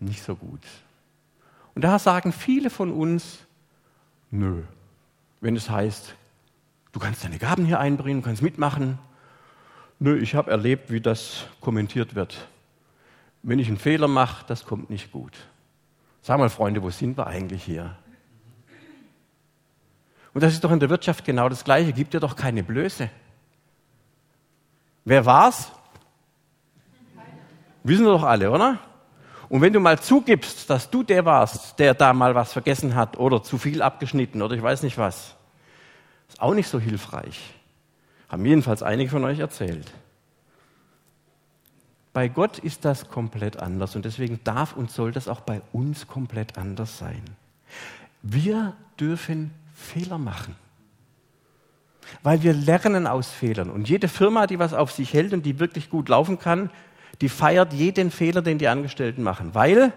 Nicht 0.00 0.22
so 0.22 0.34
gut. 0.34 0.62
Und 1.74 1.82
daher 1.84 1.98
sagen 1.98 2.32
viele 2.32 2.70
von 2.70 2.90
uns, 2.90 3.38
nö, 4.30 4.62
wenn 5.40 5.56
es 5.56 5.70
heißt, 5.70 6.14
du 6.92 6.98
kannst 6.98 7.22
deine 7.24 7.38
Gaben 7.38 7.66
hier 7.66 7.80
einbringen, 7.80 8.22
du 8.22 8.26
kannst 8.26 8.42
mitmachen. 8.42 8.98
Nö, 10.00 10.18
ich 10.18 10.34
habe 10.34 10.50
erlebt, 10.50 10.90
wie 10.90 11.00
das 11.00 11.46
kommentiert 11.60 12.14
wird 12.14 12.48
wenn 13.44 13.58
ich 13.58 13.68
einen 13.68 13.76
Fehler 13.76 14.08
mache, 14.08 14.44
das 14.48 14.64
kommt 14.64 14.90
nicht 14.90 15.12
gut. 15.12 15.32
Sag 16.22 16.38
mal, 16.38 16.48
Freunde, 16.48 16.82
wo 16.82 16.90
sind 16.90 17.16
wir 17.16 17.26
eigentlich 17.26 17.62
hier? 17.62 17.96
Und 20.32 20.42
das 20.42 20.54
ist 20.54 20.64
doch 20.64 20.72
in 20.72 20.80
der 20.80 20.90
Wirtschaft 20.90 21.24
genau 21.24 21.48
das 21.48 21.62
Gleiche. 21.62 21.92
Gibt 21.92 22.14
dir 22.14 22.20
doch 22.20 22.34
keine 22.34 22.64
Blöße. 22.64 23.10
Wer 25.04 25.26
war's? 25.26 25.70
Wissen 27.84 28.06
wir 28.06 28.12
doch 28.12 28.24
alle, 28.24 28.50
oder? 28.50 28.78
Und 29.50 29.60
wenn 29.60 29.74
du 29.74 29.78
mal 29.78 30.00
zugibst, 30.00 30.70
dass 30.70 30.88
du 30.88 31.02
der 31.02 31.26
warst, 31.26 31.78
der 31.78 31.92
da 31.92 32.14
mal 32.14 32.34
was 32.34 32.54
vergessen 32.54 32.94
hat 32.94 33.18
oder 33.18 33.42
zu 33.42 33.58
viel 33.58 33.82
abgeschnitten 33.82 34.40
oder 34.40 34.56
ich 34.56 34.62
weiß 34.62 34.82
nicht 34.82 34.96
was, 34.96 35.36
ist 36.28 36.40
auch 36.40 36.54
nicht 36.54 36.68
so 36.68 36.80
hilfreich. 36.80 37.54
Haben 38.30 38.46
jedenfalls 38.46 38.82
einige 38.82 39.10
von 39.10 39.22
euch 39.24 39.38
erzählt. 39.38 39.92
Bei 42.14 42.28
Gott 42.28 42.60
ist 42.60 42.84
das 42.84 43.08
komplett 43.08 43.58
anders 43.58 43.96
und 43.96 44.04
deswegen 44.04 44.38
darf 44.44 44.76
und 44.76 44.90
soll 44.90 45.10
das 45.10 45.26
auch 45.26 45.40
bei 45.40 45.60
uns 45.72 46.06
komplett 46.06 46.56
anders 46.56 46.96
sein. 46.96 47.22
Wir 48.22 48.74
dürfen 49.00 49.50
Fehler 49.74 50.16
machen, 50.16 50.54
weil 52.22 52.44
wir 52.44 52.54
lernen 52.54 53.08
aus 53.08 53.30
Fehlern. 53.32 53.68
Und 53.68 53.88
jede 53.88 54.06
Firma, 54.06 54.46
die 54.46 54.60
was 54.60 54.74
auf 54.74 54.92
sich 54.92 55.12
hält 55.12 55.32
und 55.32 55.44
die 55.44 55.58
wirklich 55.58 55.90
gut 55.90 56.08
laufen 56.08 56.38
kann, 56.38 56.70
die 57.20 57.28
feiert 57.28 57.72
jeden 57.72 58.12
Fehler, 58.12 58.42
den 58.42 58.58
die 58.58 58.68
Angestellten 58.68 59.24
machen, 59.24 59.52
weil 59.56 59.92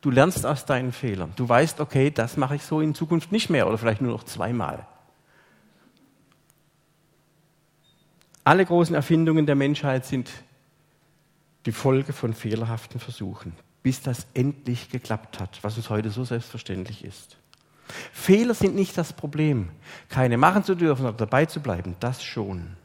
du 0.00 0.10
lernst 0.10 0.46
aus 0.46 0.64
deinen 0.64 0.92
Fehlern. 0.92 1.34
Du 1.36 1.46
weißt, 1.46 1.80
okay, 1.80 2.10
das 2.10 2.38
mache 2.38 2.56
ich 2.56 2.62
so 2.62 2.80
in 2.80 2.94
Zukunft 2.94 3.30
nicht 3.30 3.50
mehr 3.50 3.68
oder 3.68 3.76
vielleicht 3.76 4.00
nur 4.00 4.12
noch 4.12 4.24
zweimal. 4.24 4.86
Alle 8.42 8.64
großen 8.64 8.94
Erfindungen 8.94 9.44
der 9.44 9.54
Menschheit 9.54 10.06
sind 10.06 10.30
die 11.66 11.72
Folge 11.72 12.12
von 12.12 12.34
fehlerhaften 12.34 13.00
Versuchen, 13.00 13.52
bis 13.82 14.00
das 14.00 14.26
endlich 14.34 14.90
geklappt 14.90 15.40
hat, 15.40 15.58
was 15.62 15.76
uns 15.76 15.90
heute 15.90 16.10
so 16.10 16.24
selbstverständlich 16.24 17.04
ist. 17.04 17.36
Fehler 18.12 18.54
sind 18.54 18.74
nicht 18.74 18.96
das 18.96 19.12
Problem. 19.12 19.68
Keine 20.08 20.38
machen 20.38 20.64
zu 20.64 20.74
dürfen 20.74 21.06
oder 21.06 21.16
dabei 21.16 21.46
zu 21.46 21.60
bleiben, 21.60 21.96
das 22.00 22.22
schon. 22.22 22.76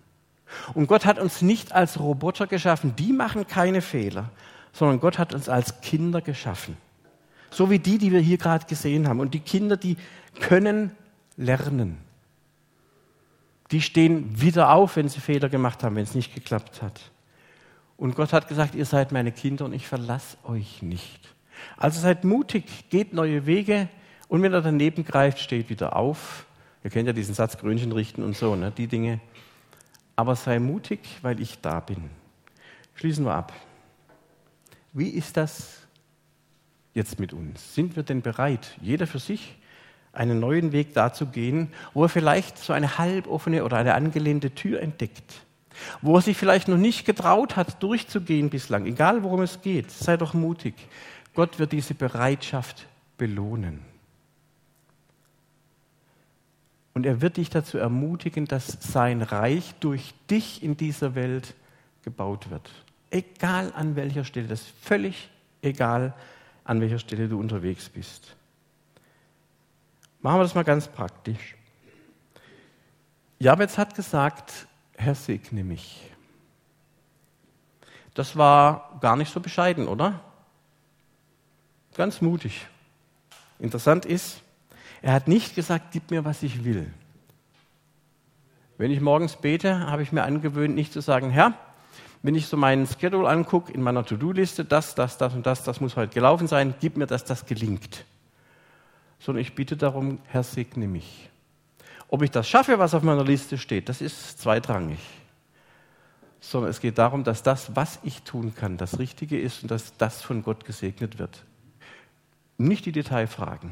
Und 0.74 0.88
Gott 0.88 1.06
hat 1.06 1.20
uns 1.20 1.42
nicht 1.42 1.74
als 1.74 2.00
Roboter 2.00 2.48
geschaffen, 2.48 2.96
die 2.96 3.14
machen 3.14 3.48
keine 3.48 3.82
Fehler, 3.82 4.30
sondern 4.72 5.00
Gott 5.00 5.18
hat 5.18 5.34
uns 5.34 5.50
als 5.50 5.82
Kinder 5.82 6.22
geschaffen. 6.22 6.78
So 7.50 7.70
wie 7.70 7.80
die, 7.80 7.98
die 7.98 8.12
wir 8.12 8.20
hier 8.20 8.38
gerade 8.38 8.66
gesehen 8.66 9.08
haben. 9.08 9.20
Und 9.20 9.34
die 9.34 9.40
Kinder, 9.40 9.78
die 9.78 9.98
können 10.40 10.92
lernen. 11.38 11.98
Die 13.72 13.82
stehen 13.82 14.40
wieder 14.40 14.72
auf, 14.72 14.96
wenn 14.96 15.10
sie 15.10 15.20
Fehler 15.20 15.50
gemacht 15.50 15.84
haben, 15.84 15.96
wenn 15.96 16.04
es 16.04 16.16
nicht 16.16 16.34
geklappt 16.34 16.82
hat. 16.82 17.12
Und 17.98 18.16
Gott 18.16 18.32
hat 18.32 18.48
gesagt, 18.48 18.76
ihr 18.76 18.86
seid 18.86 19.12
meine 19.12 19.32
Kinder 19.32 19.66
und 19.66 19.74
ich 19.74 19.88
verlasse 19.88 20.38
euch 20.44 20.82
nicht. 20.84 21.36
Also 21.76 22.00
seid 22.00 22.24
mutig, 22.24 22.90
geht 22.90 23.14
neue 23.14 23.48
Wege 23.48 23.90
und 24.28 24.44
wenn 24.44 24.54
er 24.54 24.62
daneben 24.62 25.04
greift, 25.04 25.40
steht 25.40 25.70
wieder 25.70 25.96
auf. 25.96 26.46
Ihr 26.84 26.92
kennt 26.92 27.08
ja 27.08 27.14
diesen 27.14 27.34
Satz, 27.34 27.58
Grünchen 27.58 27.92
richten 27.92 28.24
und 28.24 28.38
so, 28.38 28.56
ne, 28.56 28.72
die 28.72 28.88
Dinge. 28.88 29.20
Aber 30.16 30.36
sei 30.36 30.60
mutig, 30.60 31.00
weil 31.24 31.42
ich 31.42 31.60
da 31.60 31.80
bin. 31.80 32.10
Schließen 32.94 33.26
wir 33.26 33.34
ab. 33.34 33.52
Wie 34.94 35.10
ist 35.10 35.38
das 35.38 35.82
jetzt 36.94 37.20
mit 37.20 37.34
uns? 37.34 37.74
Sind 37.76 37.96
wir 37.96 38.04
denn 38.04 38.22
bereit, 38.22 38.78
jeder 38.82 39.08
für 39.08 39.20
sich 39.20 39.58
einen 40.14 40.40
neuen 40.40 40.72
Weg 40.72 40.94
dazu 40.94 41.28
gehen, 41.28 41.72
wo 41.94 42.04
er 42.04 42.10
vielleicht 42.10 42.58
so 42.58 42.74
eine 42.74 42.98
halboffene 42.98 43.64
oder 43.64 43.78
eine 43.78 43.94
angelehnte 43.94 44.52
Tür 44.52 44.82
entdeckt? 44.82 45.47
Wo 46.02 46.16
er 46.16 46.22
sich 46.22 46.38
vielleicht 46.38 46.68
noch 46.68 46.78
nicht 46.78 47.06
getraut 47.06 47.56
hat, 47.56 47.82
durchzugehen 47.82 48.50
bislang, 48.50 48.86
egal 48.86 49.24
worum 49.24 49.42
es 49.42 49.62
geht, 49.62 49.92
sei 49.92 50.18
doch 50.18 50.34
mutig. 50.34 50.74
Gott 51.34 51.60
wird 51.60 51.72
diese 51.72 51.94
Bereitschaft 51.94 52.88
belohnen. 53.18 53.82
Und 56.94 57.06
er 57.06 57.22
wird 57.22 57.38
dich 57.38 57.52
dazu 57.52 57.78
ermutigen, 57.78 58.46
dass 58.46 58.78
sein 58.82 59.22
Reich 59.22 59.76
durch 59.80 60.16
dich 60.32 60.64
in 60.64 60.78
dieser 60.78 61.14
Welt 61.14 61.54
gebaut 62.04 62.50
wird. 62.50 62.72
Egal 63.12 63.72
an 63.76 63.96
welcher 63.96 64.24
Stelle, 64.24 64.48
das 64.48 64.62
ist 64.62 64.74
völlig 64.82 65.30
egal, 65.62 66.14
an 66.64 66.82
welcher 66.82 67.00
Stelle 67.00 67.28
du 67.28 67.40
unterwegs 67.40 67.88
bist. 67.88 68.36
Machen 70.22 70.40
wir 70.40 70.44
das 70.44 70.56
mal 70.56 70.64
ganz 70.64 70.88
praktisch. 70.88 71.56
Jabez 73.40 73.78
hat 73.78 73.96
gesagt, 73.96 74.68
Herr 74.98 75.16
segne 75.16 75.64
mich. 75.64 76.12
Das 78.14 78.36
war 78.36 78.98
gar 79.00 79.16
nicht 79.16 79.32
so 79.32 79.40
bescheiden, 79.40 79.88
oder? 79.88 80.20
Ganz 81.96 82.20
mutig. 82.20 82.68
Interessant 83.60 84.06
ist, 84.06 84.42
er 85.02 85.14
hat 85.14 85.28
nicht 85.28 85.56
gesagt, 85.56 85.92
gib 85.92 86.10
mir, 86.10 86.26
was 86.26 86.42
ich 86.44 86.64
will. 86.64 86.92
Wenn 88.80 88.92
ich 88.92 89.00
morgens 89.00 89.36
bete, 89.36 89.88
habe 89.88 90.02
ich 90.02 90.12
mir 90.12 90.24
angewöhnt, 90.24 90.76
nicht 90.76 90.94
zu 90.94 91.02
sagen, 91.02 91.30
Herr, 91.30 91.54
wenn 92.24 92.36
ich 92.36 92.48
so 92.48 92.58
meinen 92.58 92.88
Schedule 92.88 93.30
angucke 93.30 93.72
in 93.72 93.82
meiner 93.82 94.04
To-Do-Liste, 94.04 94.66
das, 94.66 94.96
das, 94.96 95.18
das 95.18 95.34
und 95.34 95.46
das, 95.46 95.64
das 95.64 95.80
muss 95.80 95.96
heute 95.96 96.14
gelaufen 96.14 96.48
sein, 96.48 96.74
gib 96.80 96.98
mir, 96.98 97.06
dass 97.08 97.24
das 97.24 97.46
gelingt. 97.46 98.04
Sondern 99.20 99.42
ich 99.42 99.56
bitte 99.56 99.78
darum, 99.78 100.20
Herr, 100.26 100.44
segne 100.44 100.88
mich. 100.88 101.30
Ob 102.10 102.22
ich 102.22 102.32
das 102.32 102.48
schaffe, 102.48 102.80
was 102.80 102.94
auf 102.94 103.04
meiner 103.04 103.24
Liste 103.24 103.58
steht, 103.58 103.90
das 103.90 104.02
ist 104.02 104.40
zweitrangig. 104.40 105.00
Sondern 106.40 106.72
es 106.72 106.80
geht 106.80 106.98
darum, 106.98 107.24
dass 107.24 107.44
das, 107.44 107.76
was 107.76 108.00
ich 108.04 108.22
tun 108.22 108.54
kann, 108.56 108.78
das 108.78 109.00
Richtige 109.00 109.40
ist 109.40 109.64
und 109.64 109.72
dass 109.72 109.98
das 109.98 110.22
von 110.22 110.44
Gott 110.44 110.66
gesegnet 110.66 111.20
wird. 111.20 111.44
Nicht 112.58 112.86
die 112.86 112.92
Detailfragen. 112.92 113.72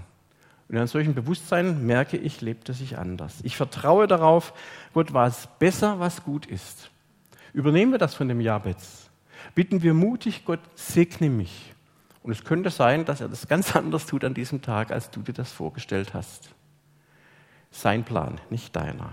Und 0.67 0.73
in 0.73 0.77
einem 0.77 0.87
solchen 0.87 1.13
Bewusstsein 1.13 1.85
merke 1.85 2.17
ich, 2.17 2.41
lebte 2.41 2.73
sich 2.73 2.97
anders. 2.97 3.35
Ich 3.43 3.55
vertraue 3.55 4.07
darauf, 4.07 4.53
Gott 4.93 5.13
weiß 5.13 5.47
besser, 5.59 5.99
was 5.99 6.23
gut 6.23 6.47
ist. 6.47 6.89
Übernehmen 7.53 7.91
wir 7.91 7.99
das 7.99 8.15
von 8.15 8.27
dem 8.27 8.41
Jabez. 8.41 9.09
Bitten 9.53 9.83
wir 9.83 9.93
mutig, 9.93 10.43
Gott 10.43 10.59
segne 10.73 11.29
mich. 11.29 11.73
Und 12.23 12.31
es 12.31 12.43
könnte 12.43 12.71
sein, 12.71 13.05
dass 13.05 13.21
er 13.21 13.29
das 13.29 13.47
ganz 13.47 13.75
anders 13.75 14.07
tut 14.07 14.23
an 14.23 14.33
diesem 14.33 14.61
Tag, 14.61 14.91
als 14.91 15.11
du 15.11 15.21
dir 15.21 15.33
das 15.33 15.51
vorgestellt 15.51 16.13
hast. 16.15 16.54
Sein 17.75 18.05
Plan, 18.05 18.39
nicht 18.49 18.73
deiner. 18.75 19.11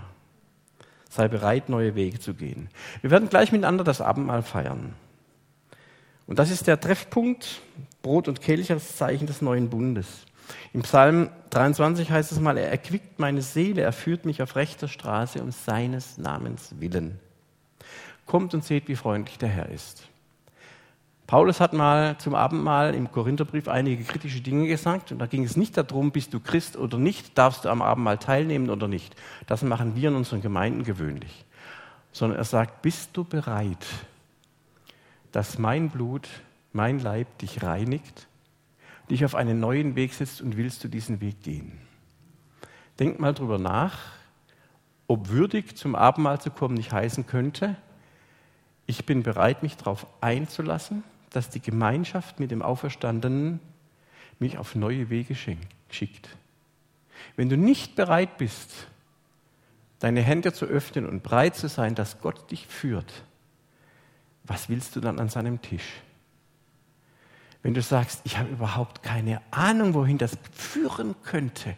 Sei 1.09 1.27
bereit, 1.27 1.67
neue 1.67 1.95
Wege 1.95 2.19
zu 2.19 2.33
gehen. 2.33 2.69
Wir 3.01 3.11
werden 3.11 3.27
gleich 3.27 3.51
miteinander 3.51 3.83
das 3.83 3.99
Abendmahl 3.99 4.41
feiern. 4.41 4.93
Und 6.27 6.39
das 6.39 6.49
ist 6.49 6.65
der 6.65 6.79
Treffpunkt, 6.79 7.61
Brot 8.01 8.29
und 8.29 8.39
Kelch 8.39 8.71
als 8.71 8.95
Zeichen 8.95 9.27
des 9.27 9.41
neuen 9.41 9.69
Bundes. 9.69 10.25
Im 10.71 10.81
Psalm 10.83 11.29
23 11.49 12.09
heißt 12.09 12.31
es 12.31 12.39
mal, 12.39 12.57
er 12.57 12.71
erquickt 12.71 13.19
meine 13.19 13.41
Seele, 13.41 13.81
er 13.81 13.91
führt 13.91 14.25
mich 14.25 14.41
auf 14.41 14.55
rechter 14.55 14.87
Straße 14.87 15.41
um 15.41 15.51
seines 15.51 16.17
Namens 16.17 16.73
willen. 16.79 17.19
Kommt 18.25 18.53
und 18.53 18.63
seht, 18.63 18.87
wie 18.87 18.95
freundlich 18.95 19.37
der 19.37 19.49
Herr 19.49 19.69
ist. 19.69 20.07
Paulus 21.27 21.61
hat 21.61 21.73
mal 21.73 22.17
zum 22.17 22.35
Abendmahl 22.35 22.93
im 22.93 23.11
Korintherbrief 23.11 23.67
einige 23.67 24.03
kritische 24.03 24.41
Dinge 24.41 24.67
gesagt 24.67 25.11
und 25.11 25.19
da 25.19 25.25
ging 25.25 25.43
es 25.43 25.55
nicht 25.55 25.77
darum, 25.77 26.11
bist 26.11 26.33
du 26.33 26.39
Christ 26.39 26.75
oder 26.75 26.97
nicht, 26.97 27.37
darfst 27.37 27.65
du 27.65 27.69
am 27.69 27.81
Abendmahl 27.81 28.17
teilnehmen 28.17 28.69
oder 28.69 28.87
nicht. 28.87 29.15
Das 29.47 29.63
machen 29.63 29.95
wir 29.95 30.09
in 30.09 30.15
unseren 30.15 30.41
Gemeinden 30.41 30.83
gewöhnlich. 30.83 31.45
Sondern 32.11 32.37
er 32.37 32.43
sagt, 32.43 32.81
bist 32.81 33.11
du 33.13 33.23
bereit, 33.23 33.85
dass 35.31 35.57
mein 35.57 35.89
Blut, 35.89 36.29
mein 36.73 36.99
Leib 36.99 37.37
dich 37.39 37.63
reinigt, 37.63 38.27
dich 39.09 39.25
auf 39.25 39.33
einen 39.33 39.59
neuen 39.59 39.95
Weg 39.95 40.13
setzt 40.13 40.41
und 40.41 40.57
willst 40.57 40.83
du 40.83 40.89
diesen 40.89 41.21
Weg 41.21 41.41
gehen? 41.41 41.71
Denk 42.99 43.19
mal 43.19 43.33
drüber 43.33 43.57
nach, 43.57 43.97
ob 45.07 45.29
würdig 45.29 45.77
zum 45.77 45.95
Abendmahl 45.95 46.39
zu 46.39 46.51
kommen 46.51 46.75
nicht 46.75 46.91
heißen 46.91 47.25
könnte, 47.25 47.75
ich 48.85 49.05
bin 49.05 49.23
bereit, 49.23 49.63
mich 49.63 49.77
darauf 49.77 50.05
einzulassen 50.19 51.03
dass 51.35 51.49
die 51.49 51.61
Gemeinschaft 51.61 52.39
mit 52.39 52.51
dem 52.51 52.61
Auferstandenen 52.61 53.59
mich 54.39 54.57
auf 54.57 54.75
neue 54.75 55.09
Wege 55.09 55.35
schickt. 55.35 56.29
Wenn 57.35 57.49
du 57.49 57.57
nicht 57.57 57.95
bereit 57.95 58.37
bist, 58.37 58.87
deine 59.99 60.21
Hände 60.21 60.53
zu 60.53 60.65
öffnen 60.65 61.07
und 61.07 61.23
bereit 61.23 61.55
zu 61.55 61.67
sein, 61.67 61.95
dass 61.95 62.19
Gott 62.21 62.51
dich 62.51 62.67
führt, 62.67 63.23
was 64.43 64.69
willst 64.69 64.95
du 64.95 64.99
dann 64.99 65.19
an 65.19 65.29
seinem 65.29 65.61
Tisch? 65.61 66.01
Wenn 67.61 67.73
du 67.73 67.81
sagst, 67.81 68.21
ich 68.25 68.37
habe 68.37 68.49
überhaupt 68.49 69.03
keine 69.03 69.41
Ahnung, 69.51 69.93
wohin 69.93 70.17
das 70.17 70.37
führen 70.51 71.15
könnte, 71.23 71.77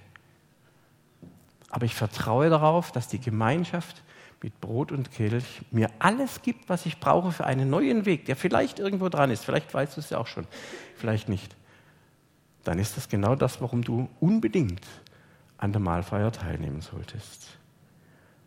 aber 1.69 1.85
ich 1.85 1.93
vertraue 1.93 2.49
darauf, 2.49 2.91
dass 2.91 3.07
die 3.07 3.19
Gemeinschaft 3.19 4.01
mit 4.45 4.61
Brot 4.61 4.91
und 4.91 5.11
Kelch 5.11 5.63
mir 5.71 5.89
alles 5.97 6.43
gibt, 6.43 6.69
was 6.69 6.85
ich 6.85 6.99
brauche 6.99 7.31
für 7.31 7.45
einen 7.45 7.67
neuen 7.67 8.05
Weg, 8.05 8.25
der 8.25 8.35
vielleicht 8.35 8.77
irgendwo 8.77 9.09
dran 9.09 9.31
ist. 9.31 9.43
Vielleicht 9.43 9.73
weißt 9.73 9.97
du 9.97 10.01
es 10.01 10.11
ja 10.11 10.19
auch 10.19 10.27
schon, 10.27 10.45
vielleicht 10.95 11.29
nicht. 11.29 11.55
Dann 12.63 12.77
ist 12.77 12.95
das 12.95 13.09
genau 13.09 13.35
das, 13.35 13.59
warum 13.59 13.83
du 13.83 14.07
unbedingt 14.19 14.85
an 15.57 15.71
der 15.71 15.81
Mahlfeier 15.81 16.31
teilnehmen 16.31 16.81
solltest. 16.81 17.57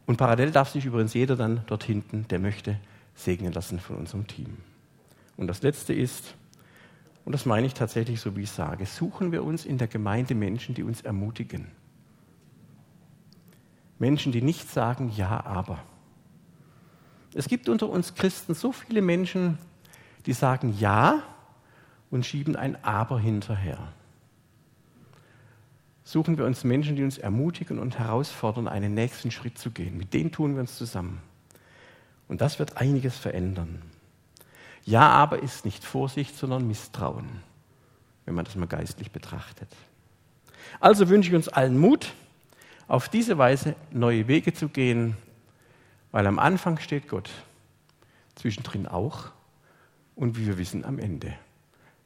Und 0.06 0.18
parallel 0.18 0.52
darf 0.52 0.68
sich 0.68 0.84
übrigens 0.84 1.14
jeder 1.14 1.34
dann 1.34 1.62
dort 1.66 1.82
hinten, 1.82 2.28
der 2.28 2.38
möchte, 2.38 2.78
segnen 3.16 3.52
lassen 3.52 3.80
von 3.80 3.96
unserem 3.96 4.28
Team. 4.28 4.56
Und 5.36 5.48
das 5.48 5.62
Letzte 5.62 5.94
ist, 5.94 6.36
und 7.24 7.32
das 7.32 7.44
meine 7.44 7.66
ich 7.66 7.74
tatsächlich 7.74 8.20
so, 8.20 8.36
wie 8.36 8.42
ich 8.42 8.52
sage, 8.52 8.86
suchen 8.86 9.32
wir 9.32 9.42
uns 9.42 9.66
in 9.66 9.78
der 9.78 9.88
Gemeinde 9.88 10.36
Menschen, 10.36 10.76
die 10.76 10.84
uns 10.84 11.00
ermutigen. 11.00 11.72
Menschen, 13.98 14.32
die 14.32 14.42
nicht 14.42 14.70
sagen 14.70 15.12
Ja, 15.14 15.44
aber. 15.44 15.78
Es 17.34 17.48
gibt 17.48 17.68
unter 17.68 17.88
uns 17.88 18.14
Christen 18.14 18.54
so 18.54 18.72
viele 18.72 19.02
Menschen, 19.02 19.58
die 20.26 20.32
sagen 20.32 20.74
Ja 20.78 21.22
und 22.10 22.24
schieben 22.24 22.56
ein 22.56 22.82
Aber 22.84 23.20
hinterher. 23.20 23.92
Suchen 26.04 26.38
wir 26.38 26.46
uns 26.46 26.64
Menschen, 26.64 26.96
die 26.96 27.04
uns 27.04 27.18
ermutigen 27.18 27.78
und 27.78 27.98
herausfordern, 27.98 28.66
einen 28.66 28.94
nächsten 28.94 29.30
Schritt 29.30 29.58
zu 29.58 29.70
gehen. 29.70 29.98
Mit 29.98 30.14
denen 30.14 30.32
tun 30.32 30.54
wir 30.54 30.60
uns 30.62 30.76
zusammen. 30.76 31.20
Und 32.28 32.40
das 32.40 32.58
wird 32.58 32.78
einiges 32.78 33.18
verändern. 33.18 33.82
Ja, 34.84 35.08
aber 35.10 35.42
ist 35.42 35.66
nicht 35.66 35.84
Vorsicht, 35.84 36.34
sondern 36.34 36.66
Misstrauen, 36.66 37.28
wenn 38.24 38.34
man 38.34 38.46
das 38.46 38.56
mal 38.56 38.66
geistlich 38.66 39.10
betrachtet. 39.10 39.68
Also 40.80 41.10
wünsche 41.10 41.28
ich 41.28 41.36
uns 41.36 41.48
allen 41.48 41.78
Mut 41.78 42.14
auf 42.88 43.08
diese 43.08 43.38
Weise 43.38 43.76
neue 43.92 44.26
Wege 44.26 44.52
zu 44.52 44.68
gehen, 44.68 45.16
weil 46.10 46.26
am 46.26 46.38
Anfang 46.38 46.78
steht 46.78 47.08
Gott, 47.08 47.30
zwischendrin 48.34 48.86
auch 48.86 49.30
und 50.16 50.36
wie 50.36 50.46
wir 50.46 50.58
wissen 50.58 50.84
am 50.84 50.98
Ende. 50.98 51.34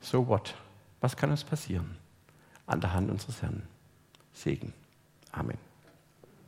So 0.01 0.27
what? 0.27 0.55
Was 1.01 1.17
kann 1.17 1.31
uns 1.31 1.45
passieren? 1.45 1.97
An 2.67 2.81
der 2.81 2.93
Hand 2.93 3.11
unseres 3.11 3.41
Herrn. 3.43 3.63
Segen. 4.33 4.73
Amen. 5.31 5.72